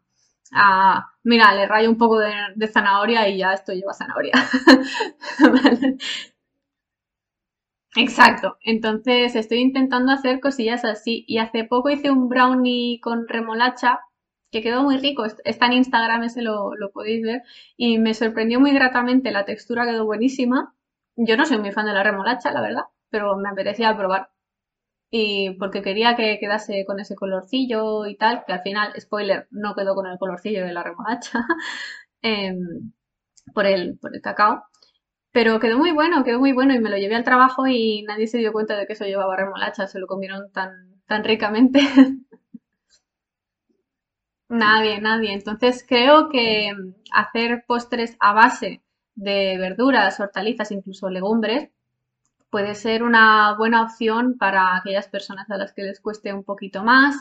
mira, 1.23 1.55
le 1.55 1.67
rayo 1.67 1.89
un 1.89 1.97
poco 1.97 2.19
de, 2.19 2.67
zanahoria 2.69 3.27
y 3.29 3.39
ya 3.39 3.55
esto 3.55 3.73
lleva 3.73 3.95
zanahoria. 3.95 4.35
Exacto. 7.97 8.59
Entonces 8.63 9.35
estoy 9.37 9.61
intentando 9.61 10.13
hacer 10.13 10.41
cosillas 10.41 10.85
así. 10.85 11.25
Y 11.27 11.39
hace 11.39 11.65
poco 11.65 11.89
hice 11.89 12.11
un 12.11 12.29
brownie 12.29 13.01
con 13.01 13.27
remolacha 13.27 14.01
que 14.51 14.61
quedó 14.61 14.83
muy 14.83 14.99
rico. 14.99 15.25
Está 15.47 15.65
en 15.65 15.73
Instagram, 15.73 16.25
ese 16.25 16.43
lo, 16.43 16.75
lo 16.77 16.91
podéis 16.93 17.23
ver. 17.23 17.43
Y 17.79 17.99
me 17.99 18.13
sorprendió 18.13 18.61
muy 18.61 18.73
gratamente. 18.73 19.31
La 19.31 19.47
textura 19.47 19.87
quedó 19.87 20.05
buenísima. 20.05 20.75
Yo 21.27 21.37
no 21.37 21.47
soy 21.47 21.59
muy 21.59 21.73
fan 21.73 21.87
de 21.87 21.93
la 21.93 22.03
remolacha, 22.03 22.53
la 22.53 22.61
verdad, 22.63 22.85
pero 23.11 23.37
me 23.37 23.49
apetecía 23.51 23.97
probar. 23.97 24.31
Y 25.11 25.53
porque 25.59 25.83
quería 25.83 26.17
que 26.17 26.39
quedase 26.41 26.85
con 26.87 27.01
ese 27.01 27.17
colorcillo 27.17 28.07
y 28.07 28.17
tal, 28.17 28.45
que 28.47 28.53
al 28.55 28.63
final, 28.63 28.93
spoiler, 29.01 29.49
no 29.51 29.75
quedó 29.77 29.95
con 29.97 30.07
el 30.09 30.19
colorcillo 30.19 30.65
de 30.67 30.73
la 30.75 30.83
remolacha 30.85 31.41
em, 32.23 32.93
por, 33.55 33.67
el, 33.67 33.99
por 34.01 34.15
el 34.17 34.23
cacao. 34.23 34.65
Pero 35.33 35.61
quedó 35.61 35.79
muy 35.79 35.93
bueno, 35.93 36.25
quedó 36.25 36.41
muy 36.41 36.53
bueno 36.53 36.75
y 36.75 36.81
me 36.81 36.91
lo 36.91 36.99
llevé 36.99 37.17
al 37.17 37.25
trabajo 37.25 37.67
y 37.69 38.03
nadie 38.05 38.27
se 38.29 38.39
dio 38.39 38.53
cuenta 38.53 38.77
de 38.79 38.87
que 38.87 38.95
eso 38.95 39.05
llevaba 39.07 39.37
remolacha, 39.37 39.87
se 39.89 40.01
lo 40.01 40.07
comieron 40.09 40.53
tan, 40.53 40.71
tan 41.07 41.25
ricamente. 41.25 41.81
nadie, 44.49 45.01
nadie. 45.01 45.33
Entonces 45.33 45.85
creo 45.89 46.29
que 46.29 46.73
hacer 47.13 47.65
postres 47.67 48.17
a 48.21 48.33
base 48.35 48.83
de 49.21 49.59
verduras, 49.59 50.19
hortalizas, 50.19 50.73
incluso 50.73 51.11
legumbres, 51.11 51.71
puede 52.49 52.75
ser 52.75 53.03
una 53.03 53.55
buena 53.57 53.83
opción 53.83 54.39
para 54.39 54.77
aquellas 54.77 55.09
personas 55.09 55.51
a 55.51 55.59
las 55.59 55.75
que 55.75 55.83
les 55.83 56.01
cueste 56.01 56.33
un 56.33 56.43
poquito 56.43 56.83
más. 56.83 57.17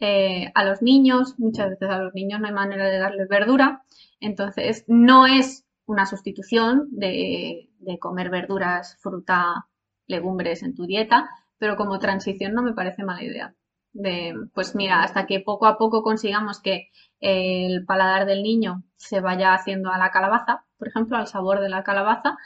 Eh, 0.00 0.50
a 0.54 0.64
los 0.64 0.82
niños, 0.82 1.38
muchas 1.38 1.70
veces 1.70 1.88
a 1.88 1.98
los 1.98 2.12
niños 2.14 2.40
no 2.40 2.48
hay 2.48 2.52
manera 2.52 2.86
de 2.86 2.98
darles 2.98 3.28
verdura, 3.28 3.84
entonces 4.20 4.84
no 4.88 5.26
es 5.26 5.64
una 5.86 6.04
sustitución 6.04 6.88
de, 6.90 7.70
de 7.78 7.98
comer 7.98 8.28
verduras, 8.28 8.98
fruta, 9.00 9.68
legumbres 10.08 10.64
en 10.64 10.74
tu 10.74 10.84
dieta, 10.84 11.30
pero 11.58 11.76
como 11.76 12.00
transición 12.00 12.54
no 12.54 12.62
me 12.62 12.74
parece 12.74 13.04
mala 13.04 13.22
idea. 13.22 13.54
De, 13.92 14.34
pues 14.52 14.74
mira, 14.74 15.02
hasta 15.02 15.26
que 15.26 15.40
poco 15.40 15.66
a 15.66 15.78
poco 15.78 16.02
consigamos 16.02 16.60
que 16.60 16.88
el 17.20 17.86
paladar 17.86 18.26
del 18.26 18.42
niño 18.42 18.82
se 18.96 19.20
vaya 19.20 19.54
haciendo 19.54 19.90
a 19.90 19.96
la 19.96 20.10
calabaza, 20.10 20.65
por 20.78 20.88
ejemplo, 20.88 21.16
al 21.16 21.26
sabor 21.26 21.60
de 21.60 21.68
la 21.68 21.82
calabaza, 21.84 22.36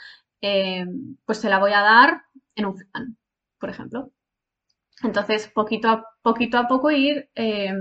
eh, 0.40 0.87
pues 1.25 1.38
se 1.38 1.49
la 1.49 1.59
voy 1.59 1.73
a 1.73 1.81
dar 1.81 2.23
en 2.55 2.66
un 2.66 2.77
flan, 2.79 3.16
por 3.59 3.71
ejemplo. 3.71 4.11
Entonces, 5.03 5.49
poquito 5.49 5.88
a 5.88 6.07
poquito 6.23 6.59
a 6.59 6.69
poco 6.69 6.90
ir 6.90 7.31
eh, 7.35 7.73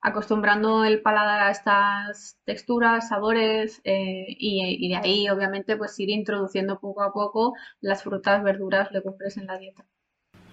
acostumbrando 0.00 0.84
el 0.84 1.02
paladar 1.02 1.40
a 1.40 1.50
estas 1.50 2.38
texturas, 2.44 3.08
sabores 3.08 3.80
eh, 3.84 4.26
y, 4.28 4.88
de 4.88 4.96
ahí, 4.96 5.28
obviamente, 5.28 5.76
pues 5.76 5.98
ir 5.98 6.10
introduciendo 6.10 6.78
poco 6.78 7.02
a 7.02 7.12
poco 7.12 7.54
las 7.80 8.04
frutas, 8.04 8.42
verduras, 8.44 8.92
legumbres 8.92 9.36
en 9.36 9.46
la 9.46 9.58
dieta. 9.58 9.84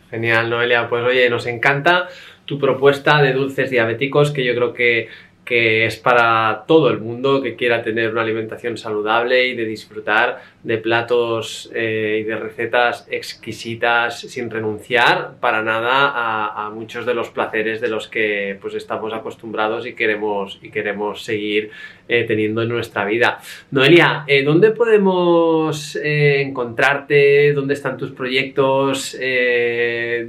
Genial, 0.10 0.50
Noelia. 0.50 0.90
Pues 0.90 1.04
oye, 1.04 1.30
nos 1.30 1.46
encanta 1.46 2.08
tu 2.46 2.60
propuesta 2.60 3.22
de 3.22 3.34
dulces 3.34 3.70
diabéticos 3.70 4.32
que 4.32 4.44
yo 4.44 4.56
creo 4.56 4.74
que 4.74 5.10
que 5.46 5.86
es 5.86 5.98
para 5.98 6.64
todo 6.68 6.90
el 6.90 7.00
mundo 7.00 7.42
que 7.42 7.56
quiera 7.56 7.82
tener 7.82 8.12
una 8.12 8.22
alimentación 8.22 8.78
saludable 8.78 9.48
y 9.48 9.56
de 9.56 9.66
disfrutar 9.66 10.42
de 10.64 10.78
platos 10.78 11.70
eh, 11.74 12.20
y 12.22 12.24
de 12.24 12.38
recetas 12.38 13.06
exquisitas 13.12 14.22
sin 14.22 14.50
renunciar 14.50 15.34
para 15.42 15.62
nada 15.62 16.14
a, 16.56 16.70
muchos 16.70 17.06
de 17.06 17.14
los 17.14 17.30
placeres 17.30 17.82
de 17.82 17.90
los 17.90 18.08
que 18.08 18.58
pues 18.62 18.74
estamos 18.74 19.14
acostumbrados 19.14 19.86
y 19.86 19.94
queremos, 19.94 20.60
y 20.62 20.70
queremos 20.70 21.24
seguir 21.24 21.72
eh, 22.08 22.24
teniendo 22.24 22.62
en 22.62 22.70
nuestra 22.70 23.04
vida. 23.04 23.40
Noelia, 23.72 24.24
eh, 24.28 24.44
¿dónde 24.44 24.72
podemos 24.72 25.98
encontrarte? 26.02 27.52
¿Dónde 27.54 27.74
están 27.74 27.98
tus 27.98 28.12
proyectos? 28.12 29.18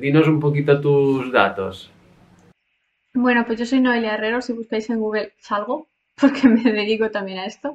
dinos 0.01 0.27
un 0.27 0.41
poquito 0.41 0.81
tus 0.81 1.31
datos. 1.31 1.94
Bueno, 3.15 3.45
pues 3.47 3.59
yo 3.61 3.65
soy 3.67 3.81
Noelia 3.81 4.15
Herrero, 4.15 4.43
si 4.43 4.53
buscáis 4.53 4.91
en 4.91 4.99
Google 4.99 5.35
salgo, 5.39 5.89
porque 6.21 6.49
me 6.49 6.63
dedico 6.63 7.11
también 7.11 7.39
a 7.39 7.47
esto. 7.47 7.73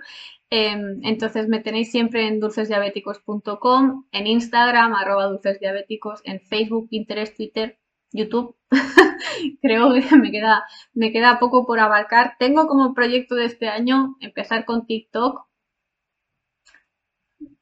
Em, 0.49 0.99
entonces 1.03 1.47
me 1.47 1.59
tenéis 1.61 1.91
siempre 1.91 2.27
en 2.27 2.39
dulcesdiabéticos.com, 2.39 4.05
en 4.11 4.27
Instagram, 4.27 4.93
arroba 4.95 5.27
dulcesdiabéticos, 5.27 6.21
en 6.25 6.41
Facebook, 6.41 6.89
Pinterest, 6.89 7.35
Twitter, 7.35 7.79
YouTube. 8.11 8.55
Creo 9.61 9.93
que 9.93 10.17
me 10.17 10.31
queda, 10.31 10.63
me 10.93 11.11
queda 11.11 11.39
poco 11.39 11.65
por 11.65 11.79
abarcar. 11.79 12.35
Tengo 12.39 12.67
como 12.67 12.93
proyecto 12.93 13.35
de 13.35 13.45
este 13.45 13.69
año 13.69 14.17
empezar 14.19 14.65
con 14.65 14.85
TikTok, 14.85 15.47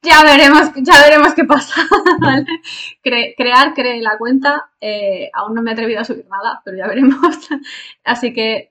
ya 0.08 0.22
veremos, 0.24 0.72
ya 0.76 1.02
veremos 1.02 1.34
qué 1.34 1.44
pasa. 1.44 1.82
crear, 3.02 3.74
cree 3.74 4.02
la 4.02 4.18
cuenta. 4.18 4.70
Eh, 4.80 5.30
aún 5.32 5.54
no 5.54 5.62
me 5.62 5.70
he 5.70 5.72
atrevido 5.74 6.00
a 6.00 6.04
subir 6.04 6.26
nada, 6.28 6.62
pero 6.64 6.76
ya 6.76 6.86
veremos. 6.86 7.18
Así 8.04 8.32
que 8.32 8.70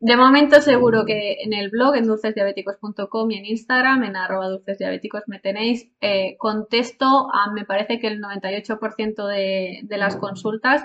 de 0.00 0.16
momento 0.16 0.60
seguro 0.60 1.04
que 1.06 1.38
en 1.42 1.52
el 1.54 1.70
blog, 1.70 1.96
en 1.96 2.06
dulcesdiabéticos.com 2.06 3.30
y 3.30 3.38
en 3.38 3.46
Instagram, 3.46 4.04
en 4.04 4.16
arroba 4.16 4.48
dulcesdiabéticos 4.48 5.22
me 5.26 5.38
tenéis. 5.38 5.90
Eh, 6.00 6.36
contesto 6.38 7.28
a, 7.32 7.52
me 7.52 7.64
parece 7.64 7.98
que 7.98 8.08
el 8.08 8.20
98% 8.20 9.26
de, 9.26 9.96
las 9.96 10.16
consultas. 10.16 10.84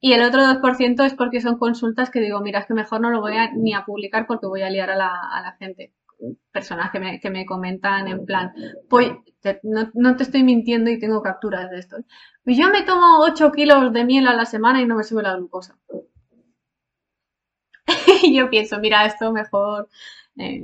Y 0.00 0.12
el 0.12 0.22
otro 0.22 0.42
2% 0.42 1.04
es 1.04 1.14
porque 1.14 1.40
son 1.40 1.58
consultas 1.58 2.10
que 2.10 2.20
digo, 2.20 2.40
mira, 2.40 2.60
es 2.60 2.66
que 2.66 2.74
mejor 2.74 3.00
no 3.00 3.10
lo 3.10 3.20
voy 3.20 3.36
a, 3.36 3.52
ni 3.52 3.74
a 3.74 3.84
publicar 3.84 4.26
porque 4.26 4.46
voy 4.46 4.62
a 4.62 4.70
liar 4.70 4.90
a 4.90 4.96
la 4.96 5.56
gente 5.58 5.92
personas 6.50 6.90
que 6.90 7.00
me, 7.00 7.20
que 7.20 7.30
me 7.30 7.46
comentan 7.46 8.08
en 8.08 8.24
plan, 8.24 8.52
pues 8.88 9.12
no, 9.62 9.90
no, 9.94 10.16
te 10.16 10.24
estoy 10.24 10.42
mintiendo 10.42 10.90
y 10.90 10.98
tengo 10.98 11.22
capturas 11.22 11.70
de 11.70 11.78
esto. 11.78 11.96
Pues 12.44 12.56
yo 12.56 12.70
me 12.70 12.82
tomo 12.82 13.20
8 13.20 13.52
kilos 13.52 13.92
de 13.92 14.04
miel 14.04 14.26
a 14.26 14.34
la 14.34 14.44
semana 14.44 14.80
y 14.80 14.86
no 14.86 14.96
me 14.96 15.04
sube 15.04 15.22
la 15.22 15.36
glucosa. 15.36 15.76
y 18.22 18.36
yo 18.36 18.50
pienso, 18.50 18.78
mira, 18.80 19.06
esto 19.06 19.32
mejor... 19.32 19.88
Eh. 20.38 20.62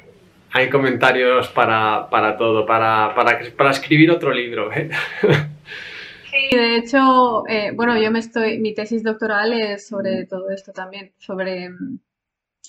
Hay 0.53 0.71
comentarios 0.71 1.49
para, 1.49 2.09
para 2.09 2.37
todo, 2.37 2.65
para, 2.65 3.13
para, 3.15 3.41
para, 3.57 3.71
escribir 3.71 4.11
otro 4.11 4.33
libro. 4.33 4.73
¿eh? 4.73 4.91
Sí, 6.35 6.57
de 6.57 6.77
hecho, 6.79 7.47
eh, 7.47 7.71
bueno, 7.73 7.97
yo 7.97 8.11
me 8.11 8.19
estoy, 8.19 8.59
mi 8.59 8.75
tesis 8.75 9.05
doctoral 9.05 9.53
es 9.53 9.87
sobre 9.87 10.27
todo 10.27 10.51
esto 10.51 10.73
también, 10.73 11.13
sobre 11.17 11.71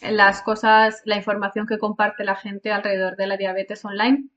las 0.01 0.41
cosas, 0.41 1.01
la 1.05 1.17
información 1.17 1.67
que 1.67 1.79
comparte 1.79 2.23
la 2.23 2.35
gente 2.35 2.71
alrededor 2.71 3.15
de 3.15 3.27
la 3.27 3.37
diabetes 3.37 3.83
online 3.85 4.29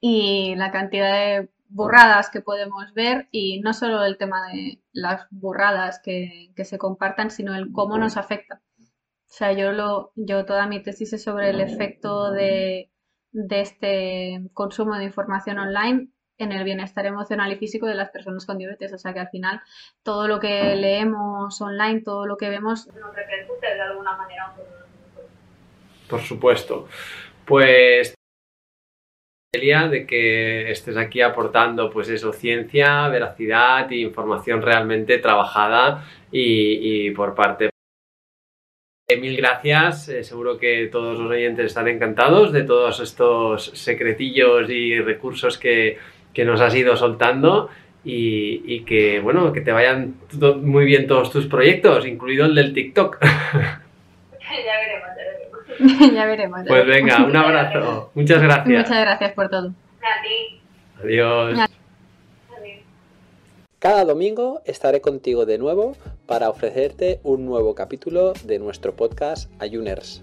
y 0.00 0.54
la 0.56 0.70
cantidad 0.70 1.12
de 1.12 1.50
burradas 1.68 2.30
que 2.30 2.40
podemos 2.40 2.92
ver 2.94 3.28
y 3.30 3.60
no 3.60 3.72
solo 3.72 4.04
el 4.04 4.18
tema 4.18 4.48
de 4.48 4.80
las 4.92 5.26
burradas 5.30 6.00
que, 6.02 6.52
se 6.56 6.78
compartan, 6.78 7.30
sino 7.30 7.54
el 7.54 7.72
cómo 7.72 7.98
nos 7.98 8.16
afecta. 8.16 8.60
O 8.80 9.32
sea, 9.32 9.52
yo, 9.52 9.72
lo, 9.72 10.12
yo 10.16 10.44
toda 10.44 10.66
mi 10.66 10.82
tesis 10.82 11.12
es 11.12 11.22
sobre 11.22 11.50
el 11.50 11.60
efecto 11.60 12.32
de, 12.32 12.90
de 13.32 13.60
este 13.60 14.50
consumo 14.52 14.96
de 14.96 15.04
información 15.04 15.58
online 15.58 16.10
en 16.40 16.52
el 16.52 16.64
bienestar 16.64 17.06
emocional 17.06 17.52
y 17.52 17.56
físico 17.56 17.86
de 17.86 17.94
las 17.94 18.10
personas 18.10 18.46
con 18.46 18.58
diabetes. 18.58 18.92
O 18.92 18.98
sea 18.98 19.12
que 19.12 19.20
al 19.20 19.28
final 19.28 19.60
todo 20.02 20.26
lo 20.26 20.40
que 20.40 20.74
leemos 20.76 21.60
online, 21.60 22.00
todo 22.00 22.26
lo 22.26 22.36
que 22.36 22.48
vemos, 22.48 22.86
nos 22.88 23.14
repercute 23.14 23.74
de 23.74 23.80
alguna 23.80 24.16
manera. 24.16 24.52
Por 26.08 26.20
supuesto. 26.20 26.88
Pues 27.44 28.14
de 29.52 30.06
que 30.06 30.70
estés 30.70 30.96
aquí 30.96 31.20
aportando 31.20 31.90
pues 31.90 32.08
eso, 32.08 32.32
ciencia, 32.32 33.08
veracidad 33.08 33.90
e 33.90 33.96
información 33.96 34.62
realmente 34.62 35.18
trabajada 35.18 36.04
y, 36.30 37.10
por 37.10 37.34
parte 37.34 37.70
Mil 39.18 39.36
gracias, 39.36 40.08
eh, 40.08 40.22
seguro 40.22 40.56
que 40.56 40.86
todos 40.86 41.18
los 41.18 41.28
oyentes 41.28 41.66
están 41.66 41.88
encantados 41.88 42.52
de 42.52 42.62
todos 42.62 43.00
estos 43.00 43.64
secretillos 43.74 44.70
y 44.70 45.00
recursos 45.00 45.58
que, 45.58 45.98
nos 46.38 46.60
has 46.60 46.74
ido 46.74 46.96
soltando 46.96 47.68
y, 48.04 48.80
que 48.84 49.20
bueno, 49.20 49.52
que 49.52 49.60
te 49.60 49.72
vayan 49.72 50.14
muy 50.62 50.84
bien 50.84 51.06
todos 51.06 51.30
tus 51.30 51.46
proyectos, 51.46 52.06
incluido 52.06 52.46
el 52.46 52.54
del 52.54 52.72
TikTok. 52.72 53.18
ya 53.22 53.28
veremos, 55.78 56.14
ya 56.14 56.26
veremos. 56.26 56.60
Pues 56.68 56.86
venga, 56.86 57.24
un 57.24 57.36
abrazo. 57.36 58.10
Muchas 58.14 58.42
gracias. 58.42 58.66
Muchas 58.66 59.00
gracias 59.00 59.32
por 59.32 59.48
todo. 59.48 59.68
A 59.68 60.22
ti. 60.22 60.60
Adiós. 61.02 61.70
Cada 63.78 64.04
domingo 64.04 64.60
estaré 64.66 65.00
contigo 65.00 65.46
de 65.46 65.56
nuevo 65.56 65.96
para 66.26 66.50
ofrecerte 66.50 67.18
un 67.22 67.46
nuevo 67.46 67.74
capítulo 67.74 68.34
de 68.44 68.58
nuestro 68.58 68.94
podcast 68.94 69.50
Ayuners. 69.58 70.22